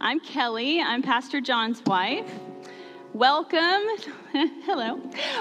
I'm 0.00 0.20
Kelly. 0.20 0.80
I'm 0.80 1.02
Pastor 1.02 1.40
John's 1.40 1.82
wife. 1.84 2.30
Welcome. 3.12 3.82
Hello. 4.64 5.00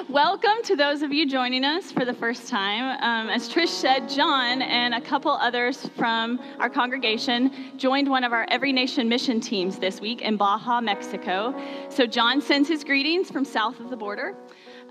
Welcome 0.09 0.61
to 0.63 0.75
those 0.75 1.01
of 1.01 1.13
you 1.13 1.27
joining 1.27 1.63
us 1.63 1.91
for 1.91 2.05
the 2.05 2.13
first 2.13 2.47
time. 2.47 2.99
Um, 3.01 3.29
as 3.29 3.47
Trish 3.47 3.69
said, 3.69 4.09
John 4.09 4.61
and 4.61 4.93
a 4.93 5.01
couple 5.01 5.31
others 5.31 5.89
from 5.95 6.39
our 6.59 6.69
congregation 6.69 7.77
joined 7.77 8.09
one 8.09 8.23
of 8.23 8.33
our 8.33 8.45
Every 8.49 8.73
Nation 8.73 9.07
mission 9.07 9.39
teams 9.39 9.77
this 9.77 10.01
week 10.01 10.21
in 10.21 10.37
Baja, 10.37 10.81
Mexico. 10.81 11.55
So, 11.89 12.05
John 12.05 12.41
sends 12.41 12.67
his 12.67 12.83
greetings 12.83 13.31
from 13.31 13.45
south 13.45 13.79
of 13.79 13.89
the 13.89 13.97
border. 13.97 14.35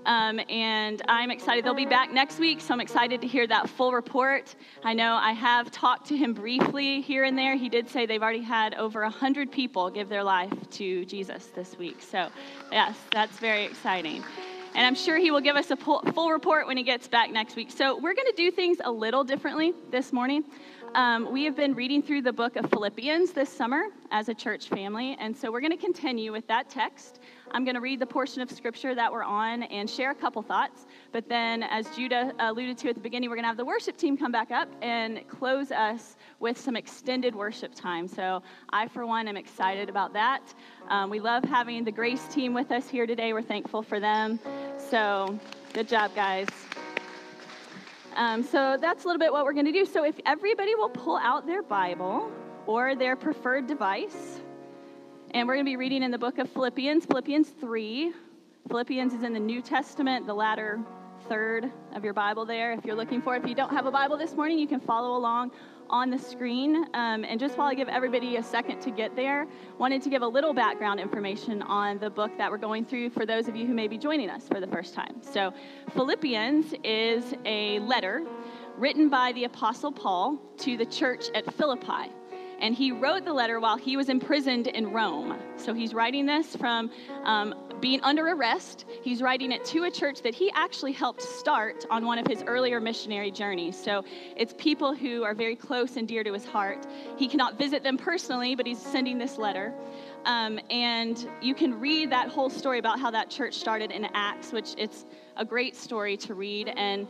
Um, 0.05 0.39
and 0.49 1.01
I'm 1.07 1.29
excited. 1.29 1.63
They'll 1.63 1.73
be 1.73 1.85
back 1.85 2.11
next 2.11 2.39
week, 2.39 2.59
so 2.59 2.73
I'm 2.73 2.81
excited 2.81 3.21
to 3.21 3.27
hear 3.27 3.45
that 3.47 3.69
full 3.69 3.93
report. 3.93 4.55
I 4.83 4.93
know 4.93 5.13
I 5.13 5.33
have 5.33 5.71
talked 5.71 6.07
to 6.07 6.17
him 6.17 6.33
briefly 6.33 7.01
here 7.01 7.23
and 7.23 7.37
there. 7.37 7.55
He 7.55 7.69
did 7.69 7.87
say 7.87 8.05
they've 8.05 8.21
already 8.21 8.41
had 8.41 8.73
over 8.75 9.01
100 9.03 9.51
people 9.51 9.89
give 9.89 10.09
their 10.09 10.23
life 10.23 10.53
to 10.71 11.05
Jesus 11.05 11.47
this 11.47 11.77
week. 11.77 12.01
So, 12.01 12.29
yes, 12.71 12.95
that's 13.11 13.37
very 13.37 13.65
exciting. 13.65 14.23
And 14.73 14.87
I'm 14.87 14.95
sure 14.95 15.17
he 15.17 15.31
will 15.31 15.41
give 15.41 15.55
us 15.55 15.69
a 15.69 15.75
full 15.75 16.31
report 16.31 16.65
when 16.65 16.77
he 16.77 16.83
gets 16.83 17.07
back 17.07 17.29
next 17.29 17.55
week. 17.55 17.69
So, 17.69 17.95
we're 17.95 18.15
going 18.15 18.27
to 18.27 18.35
do 18.35 18.49
things 18.49 18.77
a 18.83 18.91
little 18.91 19.23
differently 19.23 19.73
this 19.91 20.11
morning. 20.11 20.45
Um, 20.93 21.31
we 21.31 21.45
have 21.45 21.55
been 21.55 21.73
reading 21.73 22.03
through 22.03 22.23
the 22.23 22.33
book 22.33 22.57
of 22.57 22.69
Philippians 22.69 23.31
this 23.31 23.49
summer 23.49 23.83
as 24.11 24.27
a 24.27 24.33
church 24.33 24.67
family, 24.67 25.15
and 25.21 25.35
so 25.35 25.49
we're 25.49 25.61
going 25.61 25.71
to 25.71 25.77
continue 25.77 26.33
with 26.33 26.45
that 26.47 26.69
text. 26.69 27.21
I'm 27.53 27.65
going 27.65 27.75
to 27.75 27.81
read 27.81 27.99
the 27.99 28.05
portion 28.05 28.41
of 28.41 28.49
scripture 28.49 28.95
that 28.95 29.11
we're 29.11 29.23
on 29.23 29.63
and 29.63 29.89
share 29.89 30.11
a 30.11 30.15
couple 30.15 30.41
thoughts. 30.41 30.85
But 31.11 31.27
then, 31.27 31.63
as 31.63 31.93
Judah 31.95 32.33
alluded 32.39 32.77
to 32.79 32.89
at 32.89 32.95
the 32.95 33.01
beginning, 33.01 33.29
we're 33.29 33.35
going 33.35 33.43
to 33.43 33.49
have 33.49 33.57
the 33.57 33.65
worship 33.65 33.97
team 33.97 34.17
come 34.17 34.31
back 34.31 34.51
up 34.51 34.69
and 34.81 35.27
close 35.27 35.71
us 35.71 36.15
with 36.39 36.57
some 36.57 36.77
extended 36.77 37.35
worship 37.35 37.75
time. 37.75 38.07
So, 38.07 38.41
I, 38.69 38.87
for 38.87 39.05
one, 39.05 39.27
am 39.27 39.35
excited 39.35 39.89
about 39.89 40.13
that. 40.13 40.41
Um, 40.87 41.09
we 41.09 41.19
love 41.19 41.43
having 41.43 41.83
the 41.83 41.91
Grace 41.91 42.25
team 42.27 42.53
with 42.53 42.71
us 42.71 42.87
here 42.87 43.05
today. 43.05 43.33
We're 43.33 43.41
thankful 43.41 43.83
for 43.83 43.99
them. 43.99 44.39
So, 44.77 45.37
good 45.73 45.89
job, 45.89 46.15
guys. 46.15 46.47
Um, 48.15 48.43
so 48.43 48.77
that's 48.79 49.05
a 49.05 49.07
little 49.07 49.19
bit 49.19 49.31
what 49.31 49.45
we're 49.45 49.53
going 49.53 49.65
to 49.65 49.71
do. 49.71 49.85
So 49.85 50.03
if 50.03 50.19
everybody 50.25 50.75
will 50.75 50.89
pull 50.89 51.17
out 51.17 51.45
their 51.45 51.63
Bible 51.63 52.31
or 52.65 52.95
their 52.95 53.15
preferred 53.15 53.67
device, 53.67 54.41
and 55.33 55.47
we're 55.47 55.55
going 55.55 55.65
to 55.65 55.69
be 55.69 55.77
reading 55.77 56.03
in 56.03 56.11
the 56.11 56.17
book 56.17 56.39
of 56.39 56.49
Philippians, 56.49 57.05
Philippians 57.05 57.49
3. 57.49 58.11
Philippians 58.67 59.13
is 59.13 59.23
in 59.23 59.33
the 59.33 59.39
New 59.39 59.61
Testament, 59.61 60.27
the 60.27 60.33
latter 60.33 60.79
third 61.29 61.71
of 61.93 62.03
your 62.03 62.13
Bible 62.13 62.45
there. 62.45 62.73
If 62.73 62.83
you're 62.83 62.95
looking 62.95 63.21
for 63.21 63.35
it, 63.35 63.43
if 63.43 63.49
you 63.49 63.55
don't 63.55 63.69
have 63.69 63.85
a 63.85 63.91
Bible 63.91 64.17
this 64.17 64.33
morning, 64.33 64.59
you 64.59 64.67
can 64.67 64.81
follow 64.81 65.15
along 65.15 65.51
on 65.89 66.09
the 66.09 66.17
screen. 66.17 66.85
Um, 66.93 67.23
and 67.23 67.39
just 67.39 67.57
while 67.57 67.67
I 67.67 67.75
give 67.75 67.87
everybody 67.87 68.35
a 68.37 68.43
second 68.43 68.81
to 68.81 68.91
get 68.91 69.15
there, 69.15 69.47
wanted 69.77 70.01
to 70.01 70.09
give 70.09 70.21
a 70.21 70.27
little 70.27 70.53
background 70.53 70.99
information 70.99 71.61
on 71.61 71.97
the 71.99 72.09
book 72.09 72.31
that 72.37 72.51
we're 72.51 72.57
going 72.57 72.83
through 72.83 73.11
for 73.11 73.25
those 73.25 73.47
of 73.47 73.55
you 73.55 73.65
who 73.65 73.73
may 73.73 73.87
be 73.87 73.97
joining 73.97 74.29
us 74.29 74.49
for 74.49 74.59
the 74.59 74.67
first 74.67 74.93
time. 74.93 75.21
So, 75.21 75.53
Philippians 75.93 76.73
is 76.83 77.35
a 77.45 77.79
letter 77.79 78.25
written 78.77 79.07
by 79.07 79.31
the 79.33 79.45
Apostle 79.45 79.91
Paul 79.93 80.41
to 80.57 80.75
the 80.75 80.85
church 80.85 81.25
at 81.35 81.53
Philippi 81.53 82.11
and 82.61 82.75
he 82.75 82.91
wrote 82.91 83.25
the 83.25 83.33
letter 83.33 83.59
while 83.59 83.77
he 83.77 83.97
was 83.97 84.07
imprisoned 84.07 84.67
in 84.67 84.91
Rome. 84.91 85.37
So 85.57 85.73
he's 85.73 85.93
writing 85.93 86.25
this 86.25 86.55
from 86.55 86.91
um, 87.23 87.55
being 87.81 87.99
under 88.01 88.27
arrest. 88.27 88.85
He's 89.01 89.21
writing 89.21 89.51
it 89.51 89.65
to 89.65 89.85
a 89.85 89.91
church 89.91 90.21
that 90.21 90.35
he 90.35 90.51
actually 90.53 90.91
helped 90.91 91.21
start 91.21 91.85
on 91.89 92.05
one 92.05 92.19
of 92.19 92.27
his 92.27 92.43
earlier 92.43 92.79
missionary 92.79 93.31
journeys. 93.31 93.75
So 93.81 94.05
it's 94.37 94.53
people 94.57 94.93
who 94.93 95.23
are 95.23 95.33
very 95.33 95.55
close 95.55 95.97
and 95.97 96.07
dear 96.07 96.23
to 96.23 96.31
his 96.31 96.45
heart. 96.45 96.85
He 97.17 97.27
cannot 97.27 97.57
visit 97.57 97.83
them 97.83 97.97
personally, 97.97 98.55
but 98.55 98.67
he's 98.67 98.79
sending 98.79 99.17
this 99.17 99.37
letter. 99.37 99.73
Um, 100.25 100.59
and 100.69 101.27
you 101.41 101.55
can 101.55 101.79
read 101.79 102.11
that 102.11 102.29
whole 102.29 102.49
story 102.49 102.77
about 102.77 102.99
how 102.99 103.09
that 103.11 103.29
church 103.29 103.55
started 103.55 103.91
in 103.91 104.07
Acts, 104.13 104.51
which 104.51 104.75
it's 104.77 105.05
a 105.37 105.45
great 105.45 105.75
story 105.75 106.17
to 106.17 106.33
read. 106.33 106.73
And 106.75 107.07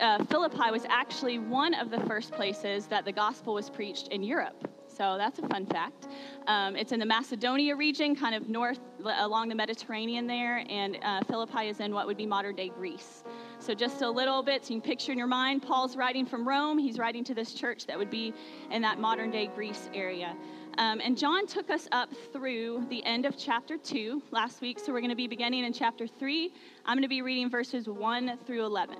uh, 0.00 0.24
Philippi 0.24 0.70
was 0.70 0.84
actually 0.88 1.38
one 1.38 1.74
of 1.74 1.90
the 1.90 2.00
first 2.00 2.32
places 2.32 2.86
that 2.86 3.04
the 3.04 3.12
gospel 3.12 3.54
was 3.54 3.70
preached 3.70 4.08
in 4.08 4.22
Europe. 4.22 4.68
So 4.88 5.16
that's 5.18 5.38
a 5.40 5.48
fun 5.48 5.66
fact. 5.66 6.06
Um, 6.46 6.76
it's 6.76 6.92
in 6.92 7.00
the 7.00 7.06
Macedonia 7.06 7.74
region, 7.74 8.14
kind 8.14 8.34
of 8.34 8.48
north 8.48 8.78
along 9.18 9.48
the 9.48 9.54
Mediterranean 9.54 10.26
there, 10.26 10.64
and 10.68 10.98
uh, 11.02 11.20
Philippi 11.24 11.68
is 11.68 11.80
in 11.80 11.92
what 11.92 12.06
would 12.06 12.16
be 12.16 12.26
modern 12.26 12.54
day 12.54 12.68
Greece. 12.68 13.24
So 13.64 13.72
just 13.72 14.02
a 14.02 14.10
little 14.10 14.42
bit, 14.42 14.66
so 14.66 14.74
you 14.74 14.80
can 14.82 14.86
picture 14.86 15.10
in 15.10 15.16
your 15.16 15.26
mind, 15.26 15.62
Paul's 15.62 15.96
writing 15.96 16.26
from 16.26 16.46
Rome. 16.46 16.76
He's 16.76 16.98
writing 16.98 17.24
to 17.24 17.32
this 17.32 17.54
church 17.54 17.86
that 17.86 17.96
would 17.96 18.10
be 18.10 18.34
in 18.70 18.82
that 18.82 19.00
modern 19.00 19.30
day 19.30 19.46
Greece 19.46 19.88
area. 19.94 20.36
Um, 20.76 21.00
and 21.02 21.16
John 21.16 21.46
took 21.46 21.70
us 21.70 21.88
up 21.90 22.10
through 22.30 22.84
the 22.90 23.02
end 23.06 23.24
of 23.24 23.38
chapter 23.38 23.78
2 23.78 24.22
last 24.32 24.60
week, 24.60 24.78
so 24.78 24.92
we're 24.92 25.00
going 25.00 25.08
to 25.08 25.16
be 25.16 25.26
beginning 25.26 25.64
in 25.64 25.72
chapter 25.72 26.06
3. 26.06 26.52
I'm 26.84 26.94
going 26.94 27.04
to 27.04 27.08
be 27.08 27.22
reading 27.22 27.48
verses 27.48 27.88
1 27.88 28.38
through 28.46 28.66
11, 28.66 28.98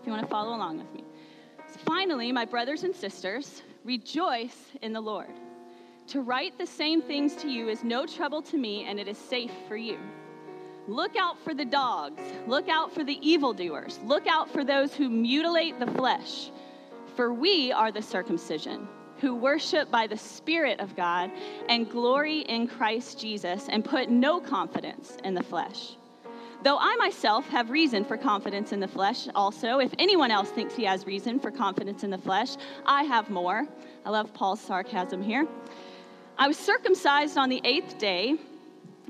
if 0.00 0.06
you 0.06 0.12
want 0.12 0.22
to 0.22 0.30
follow 0.30 0.54
along 0.54 0.78
with 0.78 0.92
me. 0.94 1.02
So 1.66 1.80
finally, 1.84 2.30
my 2.30 2.44
brothers 2.44 2.84
and 2.84 2.94
sisters, 2.94 3.64
rejoice 3.82 4.66
in 4.82 4.92
the 4.92 5.00
Lord. 5.00 5.40
To 6.06 6.20
write 6.20 6.56
the 6.56 6.66
same 6.66 7.02
things 7.02 7.34
to 7.34 7.48
you 7.48 7.68
is 7.68 7.82
no 7.82 8.06
trouble 8.06 8.42
to 8.42 8.56
me, 8.56 8.84
and 8.84 9.00
it 9.00 9.08
is 9.08 9.18
safe 9.18 9.50
for 9.66 9.76
you. 9.76 9.98
Look 10.88 11.16
out 11.16 11.38
for 11.38 11.54
the 11.54 11.64
dogs. 11.64 12.20
Look 12.46 12.68
out 12.68 12.92
for 12.92 13.04
the 13.04 13.18
evildoers. 13.26 14.00
Look 14.04 14.26
out 14.26 14.50
for 14.50 14.64
those 14.64 14.94
who 14.94 15.08
mutilate 15.08 15.78
the 15.78 15.86
flesh. 15.86 16.50
For 17.14 17.32
we 17.32 17.70
are 17.72 17.92
the 17.92 18.02
circumcision 18.02 18.88
who 19.20 19.36
worship 19.36 19.88
by 19.90 20.08
the 20.08 20.16
Spirit 20.16 20.80
of 20.80 20.96
God 20.96 21.30
and 21.68 21.88
glory 21.88 22.40
in 22.40 22.66
Christ 22.66 23.20
Jesus 23.20 23.68
and 23.68 23.84
put 23.84 24.10
no 24.10 24.40
confidence 24.40 25.16
in 25.22 25.34
the 25.34 25.42
flesh. 25.42 25.96
Though 26.64 26.78
I 26.78 26.96
myself 26.96 27.46
have 27.48 27.70
reason 27.70 28.04
for 28.04 28.16
confidence 28.16 28.72
in 28.72 28.80
the 28.80 28.88
flesh, 28.88 29.28
also, 29.34 29.78
if 29.78 29.92
anyone 29.98 30.32
else 30.32 30.50
thinks 30.50 30.74
he 30.74 30.84
has 30.84 31.06
reason 31.06 31.38
for 31.38 31.50
confidence 31.52 32.02
in 32.02 32.10
the 32.10 32.18
flesh, 32.18 32.56
I 32.84 33.04
have 33.04 33.30
more. 33.30 33.66
I 34.04 34.10
love 34.10 34.32
Paul's 34.34 34.60
sarcasm 34.60 35.22
here. 35.22 35.46
I 36.38 36.48
was 36.48 36.56
circumcised 36.56 37.38
on 37.38 37.48
the 37.48 37.60
eighth 37.64 37.98
day 37.98 38.38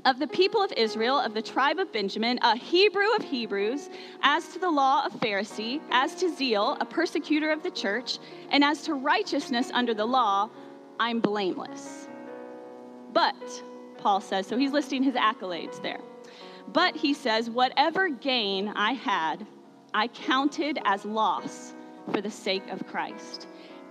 of 0.05 0.19
the 0.19 0.27
people 0.27 0.61
of 0.61 0.71
Israel, 0.73 1.17
of 1.17 1.33
the 1.33 1.41
tribe 1.41 1.79
of 1.79 1.91
Benjamin, 1.91 2.37
a 2.41 2.55
Hebrew 2.55 3.15
of 3.15 3.23
Hebrews, 3.23 3.89
as 4.21 4.47
to 4.49 4.59
the 4.59 4.69
law 4.69 5.05
of 5.05 5.13
Pharisee, 5.13 5.81
as 5.91 6.15
to 6.15 6.29
zeal, 6.29 6.77
a 6.81 6.85
persecutor 6.85 7.51
of 7.51 7.63
the 7.63 7.71
church, 7.71 8.19
and 8.51 8.63
as 8.63 8.81
to 8.83 8.95
righteousness 8.95 9.71
under 9.73 9.93
the 9.93 10.05
law, 10.05 10.49
I'm 10.99 11.19
blameless. 11.19 12.07
But, 13.13 13.63
Paul 13.97 14.19
says, 14.19 14.45
so 14.47 14.57
he's 14.57 14.71
listing 14.71 15.03
his 15.03 15.15
accolades 15.15 15.81
there. 15.81 16.01
But 16.67 16.95
he 16.95 17.13
says, 17.13 17.49
whatever 17.49 18.09
gain 18.09 18.69
I 18.69 18.93
had, 18.93 19.45
I 19.93 20.07
counted 20.07 20.79
as 20.85 21.05
loss 21.05 21.73
for 22.11 22.19
the 22.19 22.31
sake 22.31 22.67
of 22.69 22.85
Christ. 22.87 23.47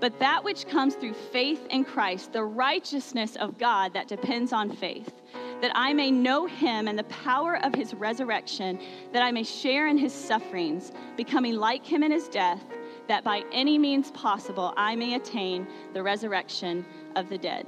but 0.00 0.18
that 0.18 0.44
which 0.44 0.66
comes 0.68 0.94
through 0.94 1.14
faith 1.14 1.66
in 1.70 1.84
Christ, 1.84 2.32
the 2.32 2.44
righteousness 2.44 3.36
of 3.36 3.58
God 3.58 3.92
that 3.94 4.08
depends 4.08 4.52
on 4.52 4.70
faith 4.70 5.12
that 5.60 5.72
I 5.74 5.92
may 5.92 6.10
know 6.10 6.46
him 6.46 6.88
and 6.88 6.98
the 6.98 7.04
power 7.04 7.58
of 7.64 7.74
his 7.74 7.94
resurrection, 7.94 8.78
that 9.12 9.22
I 9.22 9.32
may 9.32 9.42
share 9.42 9.88
in 9.88 9.96
his 9.96 10.12
sufferings, 10.12 10.92
becoming 11.16 11.56
like 11.56 11.84
him 11.84 12.02
in 12.02 12.12
his 12.12 12.28
death, 12.28 12.62
that 13.08 13.24
by 13.24 13.44
any 13.52 13.78
means 13.78 14.10
possible 14.12 14.74
I 14.76 14.96
may 14.96 15.14
attain 15.14 15.66
the 15.92 16.02
resurrection 16.02 16.84
of 17.14 17.28
the 17.28 17.38
dead. 17.38 17.66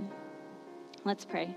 Let's 1.05 1.25
pray. 1.25 1.55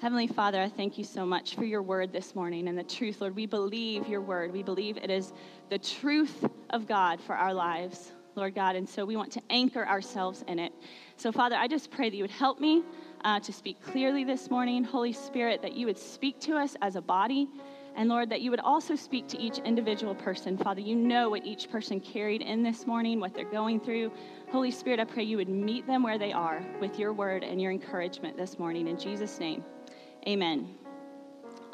Heavenly 0.00 0.26
Father, 0.26 0.60
I 0.60 0.68
thank 0.68 0.98
you 0.98 1.04
so 1.04 1.24
much 1.24 1.54
for 1.54 1.64
your 1.64 1.82
word 1.82 2.12
this 2.12 2.34
morning 2.34 2.66
and 2.66 2.76
the 2.76 2.82
truth, 2.82 3.20
Lord. 3.20 3.36
We 3.36 3.46
believe 3.46 4.08
your 4.08 4.20
word. 4.20 4.52
We 4.52 4.64
believe 4.64 4.96
it 4.96 5.10
is 5.10 5.32
the 5.70 5.78
truth 5.78 6.44
of 6.70 6.88
God 6.88 7.20
for 7.20 7.36
our 7.36 7.54
lives, 7.54 8.10
Lord 8.34 8.54
God. 8.54 8.76
And 8.76 8.88
so 8.88 9.04
we 9.04 9.16
want 9.16 9.32
to 9.32 9.42
anchor 9.50 9.86
ourselves 9.86 10.44
in 10.48 10.58
it. 10.58 10.72
So, 11.16 11.32
Father, 11.32 11.56
I 11.56 11.68
just 11.68 11.90
pray 11.90 12.10
that 12.10 12.16
you 12.16 12.24
would 12.24 12.30
help 12.30 12.60
me 12.60 12.82
uh, 13.24 13.40
to 13.40 13.52
speak 13.52 13.80
clearly 13.82 14.24
this 14.24 14.50
morning. 14.50 14.84
Holy 14.84 15.12
Spirit, 15.12 15.62
that 15.62 15.74
you 15.74 15.86
would 15.86 15.98
speak 15.98 16.40
to 16.40 16.56
us 16.56 16.76
as 16.82 16.96
a 16.96 17.02
body. 17.02 17.48
And 17.94 18.08
Lord, 18.08 18.30
that 18.30 18.40
you 18.40 18.50
would 18.50 18.60
also 18.60 18.96
speak 18.96 19.28
to 19.28 19.38
each 19.38 19.58
individual 19.58 20.14
person. 20.14 20.56
Father, 20.56 20.80
you 20.80 20.96
know 20.96 21.28
what 21.28 21.44
each 21.44 21.70
person 21.70 22.00
carried 22.00 22.40
in 22.40 22.62
this 22.62 22.86
morning, 22.86 23.20
what 23.20 23.34
they're 23.34 23.44
going 23.44 23.80
through. 23.80 24.10
Holy 24.50 24.70
Spirit, 24.70 24.98
I 24.98 25.04
pray 25.04 25.24
you 25.24 25.36
would 25.36 25.50
meet 25.50 25.86
them 25.86 26.02
where 26.02 26.16
they 26.16 26.32
are 26.32 26.64
with 26.80 26.98
your 26.98 27.12
word 27.12 27.44
and 27.44 27.60
your 27.60 27.70
encouragement 27.70 28.36
this 28.36 28.58
morning. 28.58 28.88
In 28.88 28.98
Jesus' 28.98 29.38
name. 29.38 29.62
Amen. 30.26 30.74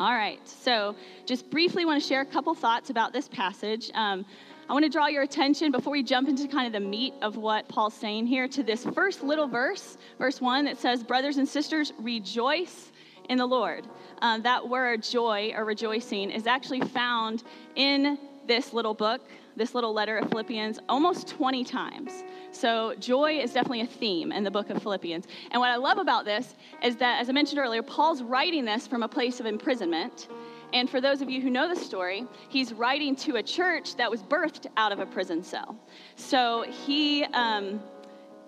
All 0.00 0.14
right, 0.14 0.38
so 0.48 0.94
just 1.26 1.50
briefly 1.50 1.84
want 1.84 2.00
to 2.00 2.08
share 2.08 2.20
a 2.20 2.26
couple 2.26 2.54
thoughts 2.54 2.90
about 2.90 3.12
this 3.12 3.28
passage. 3.28 3.90
Um, 3.94 4.24
I 4.68 4.74
want 4.74 4.84
to 4.84 4.90
draw 4.90 5.06
your 5.06 5.22
attention 5.22 5.72
before 5.72 5.92
we 5.92 6.02
jump 6.02 6.28
into 6.28 6.46
kind 6.46 6.66
of 6.66 6.74
the 6.74 6.86
meat 6.86 7.14
of 7.22 7.38
what 7.38 7.66
Paul's 7.68 7.94
saying 7.94 8.26
here 8.26 8.46
to 8.48 8.62
this 8.62 8.84
first 8.84 9.22
little 9.22 9.48
verse, 9.48 9.96
verse 10.18 10.42
one, 10.42 10.66
that 10.66 10.76
says, 10.76 11.02
Brothers 11.02 11.38
and 11.38 11.48
sisters, 11.48 11.94
rejoice 11.98 12.92
in 13.30 13.38
the 13.38 13.46
Lord. 13.46 13.86
Um, 14.20 14.42
that 14.42 14.68
word 14.68 15.02
joy 15.02 15.54
or 15.56 15.64
rejoicing 15.64 16.30
is 16.30 16.46
actually 16.46 16.82
found 16.82 17.44
in 17.76 18.18
this 18.46 18.74
little 18.74 18.92
book, 18.92 19.22
this 19.56 19.74
little 19.74 19.94
letter 19.94 20.18
of 20.18 20.28
Philippians, 20.28 20.80
almost 20.86 21.28
20 21.28 21.64
times. 21.64 22.22
So, 22.52 22.94
joy 23.00 23.38
is 23.38 23.54
definitely 23.54 23.80
a 23.80 23.86
theme 23.86 24.32
in 24.32 24.44
the 24.44 24.50
book 24.50 24.68
of 24.68 24.82
Philippians. 24.82 25.28
And 25.50 25.60
what 25.60 25.70
I 25.70 25.76
love 25.76 25.96
about 25.96 26.26
this 26.26 26.56
is 26.82 26.96
that, 26.96 27.22
as 27.22 27.30
I 27.30 27.32
mentioned 27.32 27.58
earlier, 27.58 27.82
Paul's 27.82 28.22
writing 28.22 28.66
this 28.66 28.86
from 28.86 29.02
a 29.02 29.08
place 29.08 29.40
of 29.40 29.46
imprisonment. 29.46 30.28
And 30.72 30.88
for 30.88 31.00
those 31.00 31.22
of 31.22 31.30
you 31.30 31.40
who 31.40 31.50
know 31.50 31.68
the 31.68 31.80
story, 31.80 32.26
he's 32.48 32.72
writing 32.72 33.16
to 33.16 33.36
a 33.36 33.42
church 33.42 33.96
that 33.96 34.10
was 34.10 34.22
birthed 34.22 34.66
out 34.76 34.92
of 34.92 34.98
a 34.98 35.06
prison 35.06 35.42
cell. 35.42 35.76
So, 36.16 36.64
he. 36.86 37.24
Um, 37.24 37.80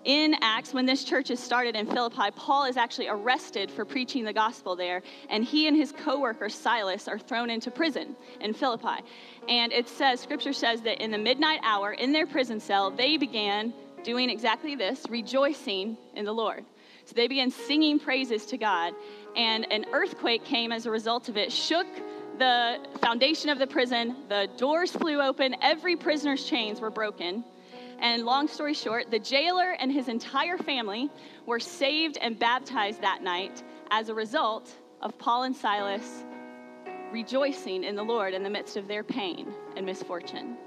in 0.03 0.35
Acts, 0.41 0.73
when 0.73 0.87
this 0.87 1.03
church 1.03 1.29
is 1.29 1.39
started 1.39 1.75
in 1.75 1.85
Philippi, 1.85 2.31
Paul 2.35 2.65
is 2.65 2.75
actually 2.75 3.07
arrested 3.07 3.69
for 3.69 3.85
preaching 3.85 4.23
the 4.23 4.33
gospel 4.33 4.75
there, 4.75 5.03
and 5.29 5.43
he 5.43 5.67
and 5.67 5.77
his 5.77 5.91
co 5.91 6.19
worker 6.19 6.49
Silas 6.49 7.07
are 7.07 7.19
thrown 7.19 7.51
into 7.51 7.69
prison 7.69 8.15
in 8.39 8.53
Philippi. 8.53 9.03
And 9.47 9.71
it 9.71 9.87
says, 9.87 10.19
Scripture 10.19 10.53
says 10.53 10.81
that 10.81 11.03
in 11.03 11.11
the 11.11 11.19
midnight 11.19 11.59
hour 11.63 11.93
in 11.93 12.11
their 12.11 12.25
prison 12.25 12.59
cell, 12.59 12.89
they 12.89 13.17
began 13.17 13.73
doing 14.03 14.31
exactly 14.31 14.75
this, 14.75 15.05
rejoicing 15.07 15.97
in 16.15 16.25
the 16.25 16.33
Lord. 16.33 16.65
So 17.05 17.13
they 17.15 17.27
began 17.27 17.51
singing 17.51 17.99
praises 17.99 18.45
to 18.47 18.57
God, 18.57 18.93
and 19.35 19.71
an 19.71 19.85
earthquake 19.91 20.43
came 20.43 20.71
as 20.71 20.85
a 20.85 20.91
result 20.91 21.29
of 21.29 21.37
it, 21.37 21.51
shook 21.51 21.87
the 22.37 22.79
foundation 23.01 23.49
of 23.49 23.59
the 23.59 23.67
prison, 23.67 24.15
the 24.29 24.49
doors 24.57 24.91
flew 24.91 25.21
open, 25.21 25.55
every 25.61 25.95
prisoner's 25.95 26.45
chains 26.45 26.81
were 26.81 26.89
broken. 26.89 27.43
And 27.99 28.25
long 28.25 28.47
story 28.47 28.73
short, 28.73 29.11
the 29.11 29.19
jailer 29.19 29.75
and 29.79 29.91
his 29.91 30.07
entire 30.07 30.57
family 30.57 31.09
were 31.45 31.59
saved 31.59 32.17
and 32.19 32.37
baptized 32.37 33.01
that 33.01 33.21
night 33.21 33.63
as 33.91 34.09
a 34.09 34.13
result 34.13 34.71
of 35.01 35.17
Paul 35.19 35.43
and 35.43 35.55
Silas 35.55 36.23
rejoicing 37.11 37.83
in 37.83 37.95
the 37.95 38.03
Lord 38.03 38.33
in 38.33 38.41
the 38.41 38.49
midst 38.49 38.77
of 38.77 38.87
their 38.87 39.03
pain 39.03 39.53
and 39.75 39.85
misfortune. 39.85 40.57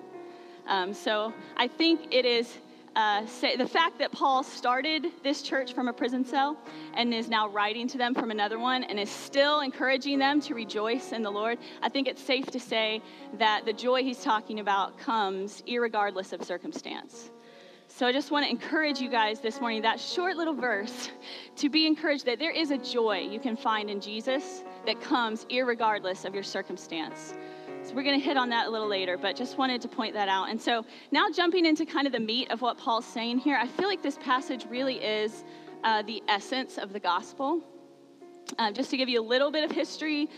Um, 0.66 0.94
so 0.94 1.32
I 1.56 1.66
think 1.66 2.14
it 2.14 2.24
is 2.24 2.58
uh, 2.96 3.26
say, 3.26 3.56
the 3.56 3.66
fact 3.66 3.98
that 3.98 4.12
Paul 4.12 4.42
started 4.42 5.06
this 5.22 5.42
church 5.42 5.72
from 5.74 5.88
a 5.88 5.92
prison 5.92 6.24
cell 6.24 6.56
and 6.94 7.12
is 7.12 7.28
now 7.28 7.48
writing 7.48 7.88
to 7.88 7.98
them 7.98 8.14
from 8.14 8.30
another 8.30 8.58
one 8.58 8.84
and 8.84 9.00
is 9.00 9.10
still 9.10 9.60
encouraging 9.60 10.18
them 10.18 10.40
to 10.42 10.54
rejoice 10.54 11.12
in 11.12 11.22
the 11.22 11.30
Lord, 11.30 11.58
I 11.82 11.88
think 11.88 12.06
it's 12.06 12.22
safe 12.22 12.46
to 12.46 12.60
say 12.60 13.02
that 13.38 13.64
the 13.64 13.72
joy 13.72 14.02
he's 14.02 14.22
talking 14.22 14.60
about 14.60 14.96
comes 14.98 15.62
regardless 15.68 16.32
of 16.32 16.44
circumstance. 16.44 17.30
So 17.88 18.06
I 18.06 18.12
just 18.12 18.30
want 18.30 18.44
to 18.44 18.50
encourage 18.50 18.98
you 18.98 19.08
guys 19.08 19.40
this 19.40 19.60
morning, 19.60 19.82
that 19.82 20.00
short 20.00 20.36
little 20.36 20.54
verse, 20.54 21.10
to 21.56 21.68
be 21.68 21.86
encouraged 21.86 22.26
that 22.26 22.38
there 22.38 22.50
is 22.50 22.70
a 22.70 22.78
joy 22.78 23.18
you 23.18 23.38
can 23.38 23.56
find 23.56 23.88
in 23.88 24.00
Jesus 24.00 24.64
that 24.86 25.00
comes 25.00 25.46
regardless 25.50 26.24
of 26.24 26.34
your 26.34 26.42
circumstance. 26.42 27.34
So 27.84 27.94
we're 27.94 28.02
going 28.02 28.18
to 28.18 28.24
hit 28.24 28.38
on 28.38 28.48
that 28.48 28.68
a 28.68 28.70
little 28.70 28.88
later, 28.88 29.18
but 29.18 29.36
just 29.36 29.58
wanted 29.58 29.82
to 29.82 29.88
point 29.88 30.14
that 30.14 30.26
out. 30.26 30.48
And 30.48 30.58
so 30.58 30.86
now 31.10 31.26
jumping 31.30 31.66
into 31.66 31.84
kind 31.84 32.06
of 32.06 32.14
the 32.14 32.20
meat 32.20 32.50
of 32.50 32.62
what 32.62 32.78
Paul's 32.78 33.04
saying 33.04 33.40
here, 33.40 33.58
I 33.60 33.66
feel 33.66 33.88
like 33.88 34.02
this 34.02 34.16
passage 34.16 34.64
really 34.70 35.04
is 35.04 35.44
uh, 35.82 36.00
the 36.00 36.22
essence 36.26 36.78
of 36.78 36.94
the 36.94 37.00
gospel. 37.00 37.60
Uh, 38.58 38.72
just 38.72 38.88
to 38.88 38.96
give 38.96 39.10
you 39.10 39.20
a 39.20 39.26
little 39.26 39.50
bit 39.50 39.64
of 39.64 39.70
history, 39.70 40.30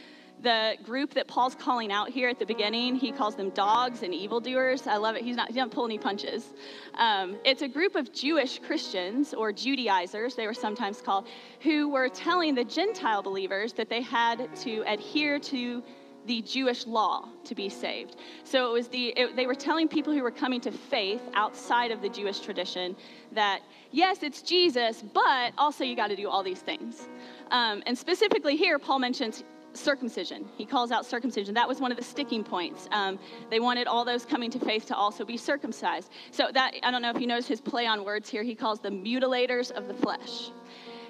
the 0.43 0.77
group 0.83 1.15
that 1.15 1.29
Paul's 1.29 1.55
calling 1.55 1.93
out 1.93 2.11
here 2.11 2.29
at 2.29 2.41
the 2.41 2.47
beginning, 2.47 2.97
he 2.97 3.13
calls 3.13 3.37
them 3.37 3.51
dogs 3.51 4.03
and 4.03 4.13
evildoers. 4.13 4.89
I 4.89 4.97
love 4.97 5.15
it. 5.15 5.23
He's 5.23 5.37
not, 5.37 5.47
he 5.47 5.55
doesn't 5.55 5.71
pull 5.71 5.85
any 5.85 5.99
punches. 5.99 6.53
Um, 6.95 7.39
it's 7.45 7.63
a 7.63 7.69
group 7.69 7.95
of 7.95 8.13
Jewish 8.13 8.59
Christians 8.59 9.33
or 9.33 9.53
Judaizers, 9.53 10.35
they 10.35 10.49
were 10.49 10.55
sometimes 10.55 11.01
called, 11.01 11.29
who 11.61 11.89
were 11.89 12.09
telling 12.09 12.57
the 12.57 12.65
Gentile 12.65 13.23
believers 13.23 13.73
that 13.75 13.89
they 13.89 14.03
had 14.03 14.55
to 14.57 14.83
adhere 14.89 15.39
to 15.39 15.85
the 16.27 16.43
Jewish 16.43 16.87
law 16.87 17.29
to 17.45 17.55
be 17.55 17.69
saved. 17.69 18.17
So 18.45 18.69
it 18.69 18.73
was 18.73 18.89
the 18.89 19.09
it, 19.17 19.37
they 19.37 19.47
were 19.47 19.55
telling 19.55 19.89
people 19.89 20.13
who 20.13 20.23
were 20.23 20.31
coming 20.31 20.61
to 20.63 20.71
faith 20.71 21.23
outside 21.35 21.91
of 21.91 22.03
the 22.03 22.09
Jewish 22.09 22.41
tradition 22.41 22.97
that 23.33 23.61
yes, 23.93 24.23
it's 24.23 24.43
Jesus, 24.43 25.03
but 25.03 25.53
also 25.59 25.85
you 25.85 25.97
got 25.97 26.09
to 26.09 26.17
do 26.17 26.29
all 26.29 26.43
these 26.43 26.61
things. 26.61 27.09
Um, 27.51 27.83
and 27.87 27.97
specifically 27.97 28.57
here, 28.57 28.79
Paul 28.79 28.99
mentions 28.99 29.45
circumcision. 29.77 30.49
He 30.57 30.65
calls 30.65 30.91
out 30.91 31.07
circumcision. 31.07 31.55
That 31.55 31.69
was 31.69 31.81
one 31.81 31.91
of 31.91 31.99
the 31.99 32.05
sticking 32.05 32.43
points. 32.43 32.89
Um, 32.91 33.19
they 33.51 33.61
wanted 33.61 33.87
all 33.87 34.05
those 34.05 34.25
coming 34.25 34.51
to 34.51 34.59
faith 34.59 34.87
to 34.87 34.97
also 34.97 35.25
be 35.25 35.37
circumcised. 35.37 36.11
So 36.31 36.51
that 36.53 36.75
I 36.83 36.91
don't 36.91 37.03
know 37.03 37.11
if 37.11 37.21
you 37.21 37.27
notice 37.27 37.47
his 37.47 37.61
play 37.61 37.87
on 37.87 38.05
words 38.05 38.29
here. 38.29 38.43
He 38.43 38.55
calls 38.55 38.81
them 38.81 39.05
mutilators 39.05 39.71
of 39.73 39.87
the 39.87 39.95
flesh. 39.95 40.51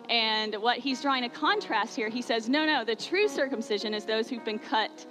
And 0.08 0.54
what 0.56 0.78
he's 0.78 1.02
drawing 1.02 1.24
a 1.24 1.28
contrast 1.28 1.96
here, 1.96 2.08
he 2.08 2.22
says, 2.22 2.48
no, 2.48 2.64
no, 2.64 2.84
the 2.84 2.94
true 2.94 3.28
circumcision 3.28 3.94
is 3.94 4.04
those 4.04 4.28
who've 4.28 4.44
been 4.44 4.58
cut 4.58 5.06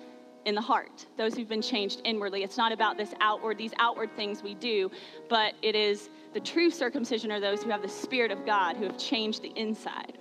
in 0.46 0.56
the 0.56 0.62
heart, 0.62 1.08
those 1.18 1.36
who've 1.36 1.50
been 1.50 1.62
changed 1.62 2.02
inwardly. 2.06 2.44
It's 2.44 2.58
not 2.58 2.72
about 2.72 2.98
this 2.98 3.14
outward, 3.20 3.58
these 3.58 3.74
outward 3.80 4.16
things 4.16 4.44
we 4.44 4.54
do, 4.54 4.92
but 5.28 5.56
it 5.62 5.76
is 5.76 6.10
the 6.34 6.40
true 6.40 6.70
circumcision 6.70 7.32
are 7.32 7.40
those 7.40 7.64
who 7.64 7.70
have 7.72 7.82
the 7.82 7.90
Spirit 7.90 8.32
of 8.32 8.46
God, 8.46 8.78
who 8.78 8.84
have 8.84 8.98
changed 8.98 9.42
the 9.42 9.52
inside 9.56 10.18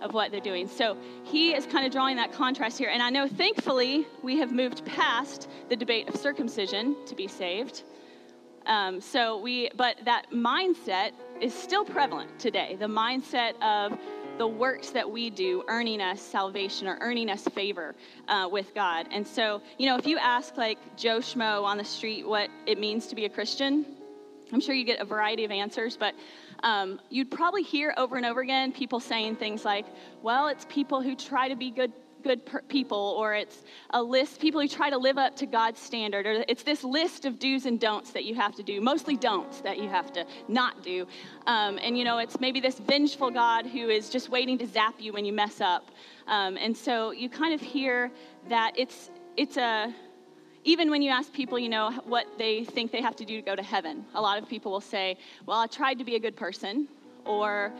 of 0.00 0.14
what 0.14 0.30
they're 0.30 0.40
doing. 0.40 0.68
So 0.68 0.96
he 1.24 1.54
is 1.54 1.66
kind 1.66 1.86
of 1.86 1.92
drawing 1.92 2.16
that 2.16 2.32
contrast 2.32 2.78
here. 2.78 2.88
And 2.88 3.02
I 3.02 3.10
know 3.10 3.28
thankfully 3.28 4.06
we 4.22 4.38
have 4.38 4.52
moved 4.52 4.84
past 4.84 5.48
the 5.68 5.76
debate 5.76 6.08
of 6.08 6.16
circumcision 6.16 6.96
to 7.06 7.14
be 7.14 7.28
saved. 7.28 7.82
Um, 8.66 9.00
so 9.00 9.38
we, 9.38 9.70
but 9.76 9.96
that 10.04 10.26
mindset 10.32 11.12
is 11.40 11.54
still 11.54 11.84
prevalent 11.84 12.38
today. 12.38 12.76
The 12.78 12.86
mindset 12.86 13.60
of 13.62 13.98
the 14.38 14.46
works 14.46 14.90
that 14.90 15.10
we 15.10 15.30
do 15.30 15.64
earning 15.68 16.00
us 16.00 16.22
salvation 16.22 16.86
or 16.86 16.96
earning 17.00 17.28
us 17.28 17.44
favor 17.48 17.94
uh, 18.28 18.48
with 18.50 18.72
God. 18.74 19.08
And 19.10 19.26
so, 19.26 19.60
you 19.78 19.86
know, 19.86 19.96
if 19.96 20.06
you 20.06 20.16
ask 20.16 20.56
like 20.56 20.78
Joe 20.96 21.18
Schmo 21.18 21.64
on 21.64 21.76
the 21.76 21.84
street 21.84 22.26
what 22.26 22.48
it 22.66 22.78
means 22.78 23.08
to 23.08 23.16
be 23.16 23.24
a 23.24 23.28
Christian, 23.28 23.84
I'm 24.52 24.60
sure 24.60 24.74
you 24.74 24.84
get 24.84 25.00
a 25.00 25.04
variety 25.04 25.44
of 25.44 25.50
answers, 25.50 25.96
but 25.96 26.14
um, 26.62 27.00
you'd 27.10 27.30
probably 27.30 27.62
hear 27.62 27.92
over 27.96 28.16
and 28.16 28.24
over 28.24 28.40
again 28.40 28.72
people 28.72 29.00
saying 29.00 29.36
things 29.36 29.64
like, 29.64 29.86
well, 30.22 30.48
it's 30.48 30.66
people 30.68 31.02
who 31.02 31.14
try 31.14 31.48
to 31.48 31.56
be 31.56 31.70
good 31.70 31.92
good 32.28 32.44
per- 32.44 32.66
people, 32.76 33.04
or 33.20 33.28
it's 33.42 33.58
a 34.00 34.02
list, 34.02 34.38
people 34.38 34.60
who 34.60 34.68
try 34.68 34.90
to 34.90 35.00
live 35.08 35.18
up 35.26 35.34
to 35.42 35.46
God's 35.46 35.80
standard, 35.80 36.24
or 36.26 36.44
it's 36.52 36.64
this 36.72 36.82
list 36.84 37.24
of 37.24 37.32
do's 37.38 37.64
and 37.70 37.80
don'ts 37.80 38.10
that 38.16 38.24
you 38.28 38.34
have 38.34 38.54
to 38.60 38.62
do, 38.62 38.74
mostly 38.92 39.16
don'ts 39.16 39.62
that 39.62 39.76
you 39.82 39.88
have 39.88 40.12
to 40.12 40.26
not 40.46 40.74
do. 40.82 41.06
Um, 41.46 41.78
and, 41.84 41.96
you 41.98 42.04
know, 42.04 42.18
it's 42.18 42.38
maybe 42.38 42.60
this 42.60 42.78
vengeful 42.78 43.30
God 43.30 43.62
who 43.74 43.88
is 43.88 44.10
just 44.10 44.28
waiting 44.28 44.58
to 44.58 44.66
zap 44.66 44.96
you 45.04 45.10
when 45.14 45.24
you 45.24 45.32
mess 45.32 45.56
up. 45.62 45.84
Um, 46.26 46.58
and 46.64 46.76
so 46.76 47.12
you 47.12 47.28
kind 47.30 47.54
of 47.54 47.62
hear 47.62 48.10
that 48.50 48.70
it's, 48.76 49.10
it's 49.38 49.56
a, 49.56 49.94
even 50.64 50.90
when 50.90 51.00
you 51.00 51.10
ask 51.10 51.32
people, 51.32 51.58
you 51.58 51.70
know, 51.70 51.86
what 52.04 52.26
they 52.36 52.64
think 52.64 52.92
they 52.92 53.00
have 53.00 53.16
to 53.16 53.24
do 53.24 53.36
to 53.36 53.42
go 53.50 53.56
to 53.56 53.62
heaven, 53.62 54.04
a 54.14 54.20
lot 54.20 54.36
of 54.40 54.46
people 54.54 54.70
will 54.70 54.88
say, 54.96 55.16
well, 55.46 55.60
I 55.60 55.66
tried 55.66 55.96
to 56.02 56.04
be 56.04 56.16
a 56.16 56.20
good 56.20 56.36
person, 56.36 56.88
or 57.24 57.72